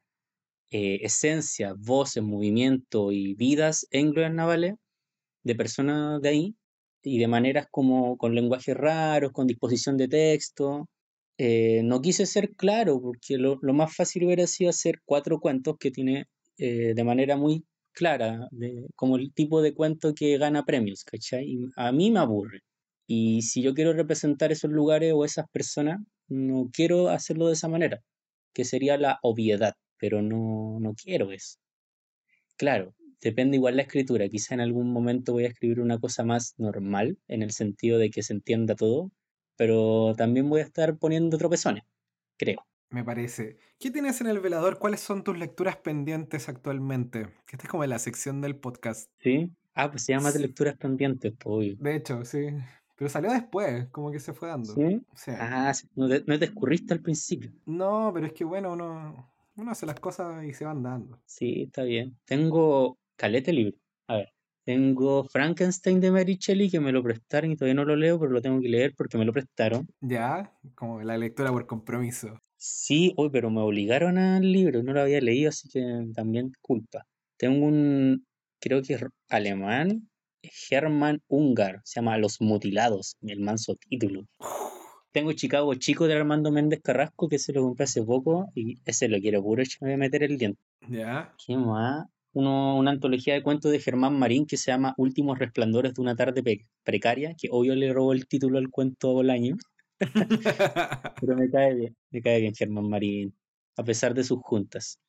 eh, 0.71 0.99
esencia, 1.03 1.73
voces, 1.77 2.23
movimiento 2.23 3.11
y 3.11 3.35
vidas 3.35 3.87
en 3.91 4.11
globes 4.11 4.33
navales 4.33 4.75
de 5.43 5.55
personas 5.55 6.21
de 6.21 6.29
ahí 6.29 6.55
y 7.03 7.19
de 7.19 7.27
maneras 7.27 7.67
como 7.71 8.17
con 8.17 8.35
lenguajes 8.35 8.75
raros, 8.77 9.31
con 9.31 9.47
disposición 9.47 9.97
de 9.97 10.07
texto. 10.07 10.87
Eh, 11.37 11.81
no 11.83 12.01
quise 12.01 12.25
ser 12.25 12.51
claro 12.55 13.01
porque 13.01 13.37
lo, 13.37 13.59
más 13.73 13.95
fácil 13.95 14.25
hubiera 14.25 14.45
sido 14.47 14.69
hacer 14.71 15.01
cuatro 15.05 15.39
cuentos 15.39 15.77
que 15.79 15.91
tiene 15.91 16.25
de 16.57 17.03
manera 17.05 17.37
muy 17.37 17.63
clara, 17.93 18.49
como 18.95 19.15
el 19.15 19.33
tipo 19.33 19.61
de 19.61 19.73
cuento 19.73 20.13
que 20.13 20.37
gana 20.37 20.65
premios, 20.65 21.05
¿cachai? 21.05 21.69
a 21.77 21.93
mí 21.93 22.11
me 22.11 22.19
aburre. 22.19 22.59
Y 23.07 23.43
si 23.43 23.61
yo 23.61 23.73
quiero 23.73 23.93
representar 23.93 24.51
esos 24.51 24.69
lugares 24.69 25.13
o 25.15 25.23
esas 25.23 25.45
personas, 25.51 25.99
no 26.29 26.69
quiero 26.71 27.09
hacerlo 27.09 27.47
de 27.47 27.53
esa 27.53 27.67
manera, 27.67 28.01
que 28.53 28.65
sería 28.65 28.97
la 28.97 29.19
obviedad, 29.21 29.75
pero 29.97 30.21
no, 30.21 30.79
no 30.79 30.93
quiero 30.93 31.31
eso. 31.31 31.57
Claro, 32.57 32.95
depende 33.21 33.57
igual 33.57 33.77
la 33.77 33.83
escritura. 33.83 34.27
Quizá 34.29 34.53
en 34.53 34.61
algún 34.61 34.91
momento 34.91 35.33
voy 35.33 35.45
a 35.45 35.49
escribir 35.49 35.79
una 35.79 35.99
cosa 35.99 36.23
más 36.23 36.53
normal, 36.57 37.17
en 37.27 37.41
el 37.41 37.51
sentido 37.51 37.97
de 37.97 38.09
que 38.09 38.23
se 38.23 38.33
entienda 38.33 38.75
todo, 38.75 39.11
pero 39.55 40.13
también 40.17 40.49
voy 40.49 40.61
a 40.61 40.65
estar 40.65 40.97
poniendo 40.97 41.37
tropezones, 41.37 41.83
creo. 42.37 42.65
Me 42.91 43.03
parece. 43.03 43.57
¿Qué 43.77 43.91
tienes 43.91 44.19
en 44.21 44.27
el 44.27 44.39
velador? 44.39 44.79
¿Cuáles 44.79 44.99
son 44.99 45.23
tus 45.23 45.37
lecturas 45.37 45.77
pendientes 45.77 46.49
actualmente? 46.49 47.27
Que 47.45 47.55
esta 47.55 47.63
es 47.65 47.69
como 47.69 47.85
la 47.85 47.99
sección 47.99 48.41
del 48.41 48.55
podcast. 48.55 49.11
Sí. 49.19 49.51
Ah, 49.75 49.91
pues 49.91 50.03
se 50.05 50.13
llama 50.13 50.31
de 50.31 50.39
lecturas 50.39 50.75
pendientes, 50.75 51.33
pues. 51.37 51.77
De 51.79 51.95
hecho, 51.95 52.25
sí. 52.25 52.47
Pero 52.99 53.09
salió 53.09 53.31
después, 53.31 53.87
como 53.91 54.11
que 54.11 54.19
se 54.19 54.33
fue 54.33 54.49
dando. 54.49 54.73
Sí. 54.73 55.31
Ah, 55.39 55.71
no 55.95 56.09
te, 56.09 56.21
no 56.27 56.37
te 56.37 56.45
escurriste 56.45 56.93
al 56.93 56.99
principio. 56.99 57.49
No, 57.65 58.11
pero 58.13 58.25
es 58.25 58.33
que 58.33 58.43
bueno, 58.43 58.73
uno, 58.73 59.31
uno 59.55 59.71
hace 59.71 59.85
las 59.85 60.01
cosas 60.01 60.43
y 60.43 60.53
se 60.53 60.65
van 60.65 60.83
dando. 60.83 61.17
Sí, 61.25 61.63
está 61.67 61.83
bien. 61.83 62.17
Tengo 62.25 62.97
calete 63.15 63.53
libro. 63.53 63.77
A 64.07 64.17
ver. 64.17 64.33
Tengo 64.65 65.23
Frankenstein 65.23 66.01
de 66.01 66.11
Mary 66.11 66.35
Shelley 66.37 66.69
que 66.69 66.81
me 66.81 66.91
lo 66.91 67.01
prestaron 67.01 67.51
y 67.51 67.55
todavía 67.55 67.75
no 67.75 67.85
lo 67.85 67.95
leo, 67.95 68.19
pero 68.19 68.33
lo 68.33 68.41
tengo 68.41 68.59
que 68.59 68.67
leer 68.67 68.93
porque 68.97 69.17
me 69.17 69.23
lo 69.23 69.31
prestaron. 69.31 69.87
Ya, 70.01 70.53
como 70.75 71.01
la 71.01 71.17
lectura 71.17 71.53
por 71.53 71.65
compromiso. 71.67 72.37
Sí, 72.57 73.13
hoy, 73.15 73.29
pero 73.29 73.49
me 73.49 73.61
obligaron 73.61 74.17
al 74.17 74.51
libro, 74.51 74.83
no 74.83 74.91
lo 74.91 74.99
había 74.99 75.21
leído, 75.21 75.47
así 75.49 75.69
que 75.69 76.05
también 76.13 76.51
culpa. 76.61 77.05
Tengo 77.37 77.65
un, 77.65 78.25
creo 78.59 78.81
que 78.81 78.95
es 78.95 79.05
alemán, 79.29 80.08
Hermann 80.69 81.21
Ungar, 81.27 81.81
se 81.83 81.99
llama 81.99 82.17
Los 82.17 82.41
Mutilados, 82.41 83.17
el 83.21 83.39
manso 83.39 83.75
título. 83.75 84.25
Tengo 85.11 85.33
Chicago 85.33 85.73
Chico 85.75 86.07
de 86.07 86.13
Armando 86.13 86.51
Méndez 86.51 86.81
Carrasco, 86.83 87.29
que 87.29 87.39
se 87.39 87.51
lo 87.51 87.63
compré 87.63 87.85
hace 87.85 88.03
poco, 88.03 88.51
y 88.53 88.79
ese 88.85 89.07
lo 89.07 89.19
quiero 89.19 89.41
puro, 89.41 89.63
me 89.81 89.87
voy 89.87 89.93
a 89.93 89.97
meter 89.97 90.23
el 90.23 90.37
diente. 90.37 90.61
Ya. 90.87 91.33
¿Qué 91.45 91.57
más? 91.57 92.05
Uno, 92.33 92.77
una 92.77 92.91
antología 92.91 93.33
de 93.33 93.41
cuentos 93.41 93.71
de 93.71 93.79
Germán 93.79 94.17
Marín 94.19 94.45
que 94.45 94.55
se 94.55 94.71
llama 94.71 94.93
Últimos 94.97 95.39
Resplandores 95.39 95.95
de 95.95 96.01
una 96.01 96.15
tarde 96.15 96.43
precaria, 96.83 97.33
que 97.35 97.49
obvio 97.51 97.73
le 97.73 97.91
robó 97.91 98.13
el 98.13 98.27
título 98.27 98.59
al 98.59 98.69
cuento 98.69 99.09
a 99.09 99.13
Bolaño. 99.13 99.57
Pero 101.19 101.35
me 101.35 101.49
cae 101.49 101.73
bien, 101.73 101.97
me 102.11 102.21
cae 102.21 102.39
bien 102.39 102.53
Germán 102.53 102.87
Marín, 102.87 103.33
a 103.77 103.83
pesar 103.83 104.13
de 104.13 104.23
sus 104.23 104.39
juntas. 104.41 104.99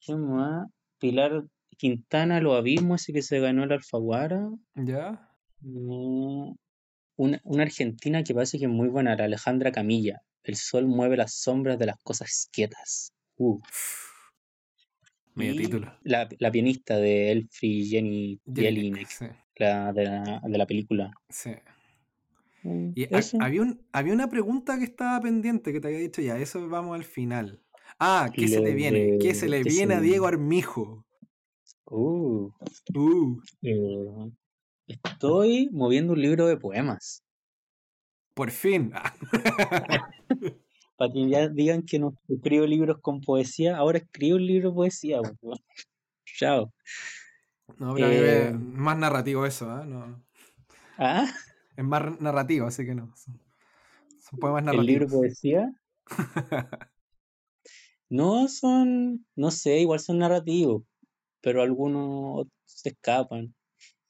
¿Qué 0.00 0.14
más? 0.14 0.68
Pilar 0.98 1.44
Quintana, 1.76 2.40
Los 2.40 2.56
Abismos, 2.56 3.02
ese 3.02 3.12
que 3.12 3.22
se 3.22 3.40
ganó 3.40 3.64
el 3.64 3.72
Alfaguara. 3.72 4.50
¿Ya? 4.74 5.28
una, 5.64 7.40
una, 7.44 7.62
argentina 7.62 8.24
que 8.24 8.34
parece 8.34 8.58
que 8.58 8.64
es 8.64 8.70
muy 8.70 8.88
buena, 8.88 9.16
la 9.16 9.24
Alejandra 9.24 9.70
Camilla. 9.72 10.22
El 10.42 10.56
sol 10.56 10.86
mueve 10.86 11.16
las 11.16 11.34
sombras 11.34 11.78
de 11.78 11.86
las 11.86 11.96
cosas 12.02 12.48
quietas. 12.52 13.12
Uh. 13.36 13.60
Medio 15.34 15.56
título. 15.56 15.94
La, 16.02 16.28
la, 16.38 16.50
pianista 16.50 16.98
de 16.98 17.32
Elfrey 17.32 17.86
Jenny 17.86 18.38
Jelinek, 18.54 19.08
la, 19.56 19.92
de 19.92 20.04
la, 20.04 20.42
de 20.44 20.58
la 20.58 20.66
película. 20.66 21.10
Sí. 21.30 21.52
Mm, 22.64 22.90
y 22.94 23.08
había, 23.40 23.62
un, 23.62 23.82
había 23.92 24.12
una 24.12 24.28
pregunta 24.28 24.78
que 24.78 24.84
estaba 24.84 25.20
pendiente 25.20 25.72
que 25.72 25.80
te 25.80 25.88
había 25.88 26.00
dicho 26.00 26.20
ya, 26.20 26.36
eso 26.38 26.68
vamos 26.68 26.94
al 26.94 27.04
final. 27.04 27.62
Ah, 27.98 28.30
¿qué 28.32 28.46
se 28.46 28.60
le 28.60 28.74
viene? 28.74 29.18
¿Qué 29.20 29.34
se 29.34 29.48
le 29.48 29.62
viene 29.62 29.94
a 29.94 30.00
Diego 30.00 30.26
Armijo? 30.26 31.06
Uh. 31.94 32.50
Uh. 32.94 33.42
Eh, 33.60 34.32
estoy 34.86 35.68
moviendo 35.72 36.14
un 36.14 36.22
libro 36.22 36.46
de 36.46 36.56
poemas. 36.56 37.22
Por 38.32 38.50
fin. 38.50 38.92
Para 40.96 41.12
que 41.12 41.28
ya 41.28 41.48
digan 41.48 41.82
que 41.82 41.98
no 41.98 42.16
escribo 42.28 42.64
libros 42.64 42.96
con 43.02 43.20
poesía, 43.20 43.76
ahora 43.76 43.98
escribo 43.98 44.36
un 44.36 44.46
libro 44.46 44.70
de 44.70 44.74
poesía. 44.74 45.20
Chao. 46.38 46.72
No, 47.76 47.92
pero 47.92 48.06
eh, 48.10 48.54
más 48.54 48.96
narrativo 48.96 49.44
eso, 49.44 49.66
¿eh? 49.78 49.84
No. 49.84 50.24
¿Ah? 50.96 51.26
Es 51.76 51.84
más 51.84 52.18
narrativo, 52.20 52.68
así 52.68 52.86
que 52.86 52.94
no. 52.94 53.12
Son, 53.16 53.38
poemas 54.40 54.64
narrativos. 54.64 54.80
¿El 54.80 54.86
libro 54.86 55.06
de 55.08 55.12
poesía? 55.12 55.70
no 58.08 58.48
son, 58.48 59.26
no 59.36 59.50
sé, 59.50 59.80
igual 59.80 60.00
son 60.00 60.20
narrativos 60.20 60.84
pero 61.42 61.62
algunos 61.62 62.46
se 62.64 62.90
escapan. 62.90 63.54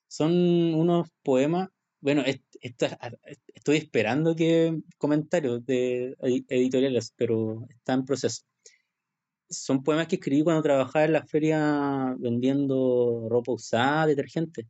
Son 0.06 0.30
unos 0.74 1.08
poemas, 1.22 1.70
bueno, 2.00 2.22
estoy 2.60 3.76
esperando 3.76 4.36
que 4.36 4.78
comentarios 4.98 5.64
de 5.64 6.16
editoriales, 6.20 7.12
pero 7.16 7.66
está 7.70 7.94
en 7.94 8.04
proceso. 8.04 8.42
Son 9.48 9.82
poemas 9.82 10.08
que 10.08 10.16
escribí 10.16 10.42
cuando 10.42 10.62
trabajaba 10.62 11.04
en 11.04 11.12
la 11.12 11.26
feria 11.26 12.14
vendiendo 12.18 13.26
ropa 13.28 13.52
usada, 13.52 14.06
detergente. 14.06 14.68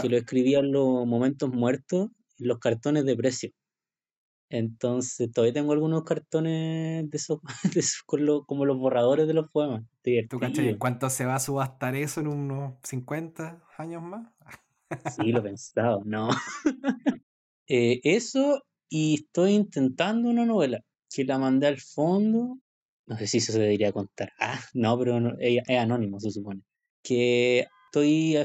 Que 0.00 0.08
lo 0.08 0.16
escribía 0.16 0.60
en 0.60 0.72
los 0.72 1.06
momentos 1.06 1.50
muertos, 1.50 2.08
en 2.38 2.48
los 2.48 2.58
cartones 2.58 3.04
de 3.04 3.16
precio. 3.16 3.50
Entonces, 4.50 5.32
todavía 5.32 5.54
tengo 5.54 5.72
algunos 5.72 6.04
cartones 6.04 7.10
de 7.10 7.16
esos, 7.16 7.40
como 8.46 8.64
los 8.64 8.78
borradores 8.78 9.26
de 9.26 9.34
los 9.34 9.50
poemas. 9.50 9.84
¿Tú 10.28 10.38
cachai 10.38 10.68
en 10.68 10.78
cuánto 10.78 11.08
se 11.10 11.24
va 11.24 11.36
a 11.36 11.40
subastar 11.40 11.96
eso 11.96 12.20
en 12.20 12.28
unos 12.28 12.74
50 12.82 13.62
años 13.78 14.02
más? 14.02 14.28
sí, 15.16 15.32
lo 15.32 15.40
he 15.40 15.42
pensado, 15.50 16.02
no. 16.04 16.28
Eh, 17.66 18.00
eso, 18.04 18.62
y 18.90 19.14
estoy 19.14 19.52
intentando 19.52 20.28
una 20.28 20.44
novela 20.44 20.84
que 21.10 21.24
la 21.24 21.38
mandé 21.38 21.66
al 21.66 21.80
fondo. 21.80 22.58
No 23.06 23.16
sé 23.16 23.26
si 23.26 23.38
eso 23.38 23.52
se 23.52 23.58
debería 23.58 23.90
contar. 23.90 24.32
Ah, 24.38 24.60
no, 24.74 24.98
pero 24.98 25.34
es, 25.38 25.62
anónimo, 25.70 26.20
se 26.20 26.30
supone. 26.30 26.60
Que 27.02 27.66
estoy 27.86 28.36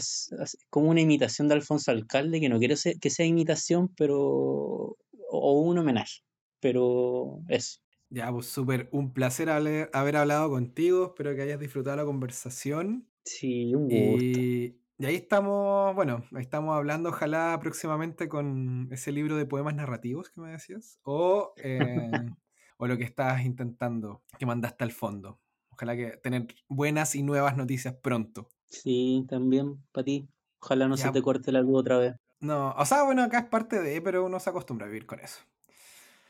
como 0.69 0.89
una 0.89 1.01
imitación 1.01 1.49
de 1.49 1.55
Alfonso 1.55 1.91
Alcalde, 1.91 2.39
que 2.39 2.47
no 2.47 2.59
quiero 2.59 2.75
que 3.01 3.09
sea 3.09 3.25
imitación, 3.25 3.89
pero 3.97 4.95
o 5.29 5.61
un 5.61 5.77
homenaje. 5.77 6.21
Pero 6.59 7.41
eso. 7.47 7.79
Ya, 8.09 8.31
pues 8.31 8.47
súper, 8.47 8.89
un 8.91 9.13
placer 9.13 9.49
haber, 9.49 9.89
hablado 9.93 10.49
contigo, 10.49 11.07
espero 11.07 11.35
que 11.35 11.43
hayas 11.43 11.59
disfrutado 11.59 11.95
la 11.95 12.05
conversación. 12.05 13.07
Sí, 13.23 13.73
un 13.75 13.83
gusto. 13.83 14.39
Y, 14.39 14.75
ahí 15.05 15.15
estamos, 15.15 15.95
bueno, 15.95 16.23
ahí 16.33 16.41
estamos 16.41 16.75
hablando, 16.75 17.09
ojalá 17.09 17.57
próximamente 17.61 18.27
con 18.27 18.89
ese 18.91 19.11
libro 19.11 19.37
de 19.37 19.45
poemas 19.45 19.75
narrativos 19.75 20.29
que 20.29 20.41
me 20.41 20.49
decías, 20.49 20.99
o, 21.03 21.53
eh, 21.63 22.11
o 22.77 22.87
lo 22.87 22.97
que 22.97 23.03
estás 23.03 23.45
intentando, 23.45 24.23
que 24.39 24.45
mandaste 24.47 24.83
al 24.83 24.91
fondo. 24.91 25.39
Ojalá 25.69 25.95
que 25.95 26.17
tener 26.17 26.47
buenas 26.67 27.15
y 27.15 27.21
nuevas 27.21 27.55
noticias 27.55 27.93
pronto. 27.93 28.49
Sí, 28.65 29.25
también 29.29 29.81
para 29.91 30.03
ti. 30.03 30.27
Ojalá 30.61 30.87
no 30.87 30.97
se 30.97 31.09
te 31.11 31.21
corte 31.21 31.51
la 31.51 31.61
luz 31.61 31.79
otra 31.79 31.97
vez. 31.99 32.15
No, 32.39 32.73
o 32.77 32.85
sea, 32.85 33.03
bueno, 33.03 33.23
acá 33.23 33.39
es 33.39 33.45
parte 33.45 33.81
de, 33.81 34.01
pero 34.01 34.25
uno 34.25 34.39
se 34.39 34.49
acostumbra 34.49 34.85
a 34.85 34.89
vivir 34.89 35.05
con 35.05 35.19
eso. 35.19 35.39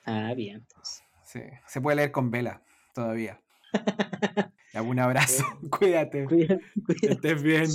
Ah, 0.05 0.33
bien. 0.35 0.65
Pues. 0.73 1.03
Sí, 1.23 1.41
se 1.67 1.81
puede 1.81 1.97
leer 1.97 2.11
con 2.11 2.31
vela 2.31 2.63
todavía. 2.93 3.39
un 4.83 4.99
abrazo, 4.99 5.43
cuídate. 5.77 6.25
Cuídate, 6.25 6.63
Estés 7.03 7.43
bien. 7.43 7.67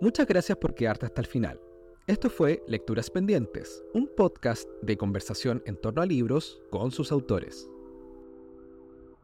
Muchas 0.00 0.26
gracias 0.26 0.58
por 0.58 0.74
quedarte 0.74 1.06
hasta 1.06 1.22
el 1.22 1.26
final. 1.26 1.60
Esto 2.06 2.28
fue 2.30 2.62
Lecturas 2.68 3.10
Pendientes, 3.10 3.82
un 3.94 4.08
podcast 4.14 4.68
de 4.82 4.96
conversación 4.96 5.62
en 5.66 5.80
torno 5.80 6.02
a 6.02 6.06
libros 6.06 6.60
con 6.70 6.92
sus 6.92 7.10
autores. 7.10 7.68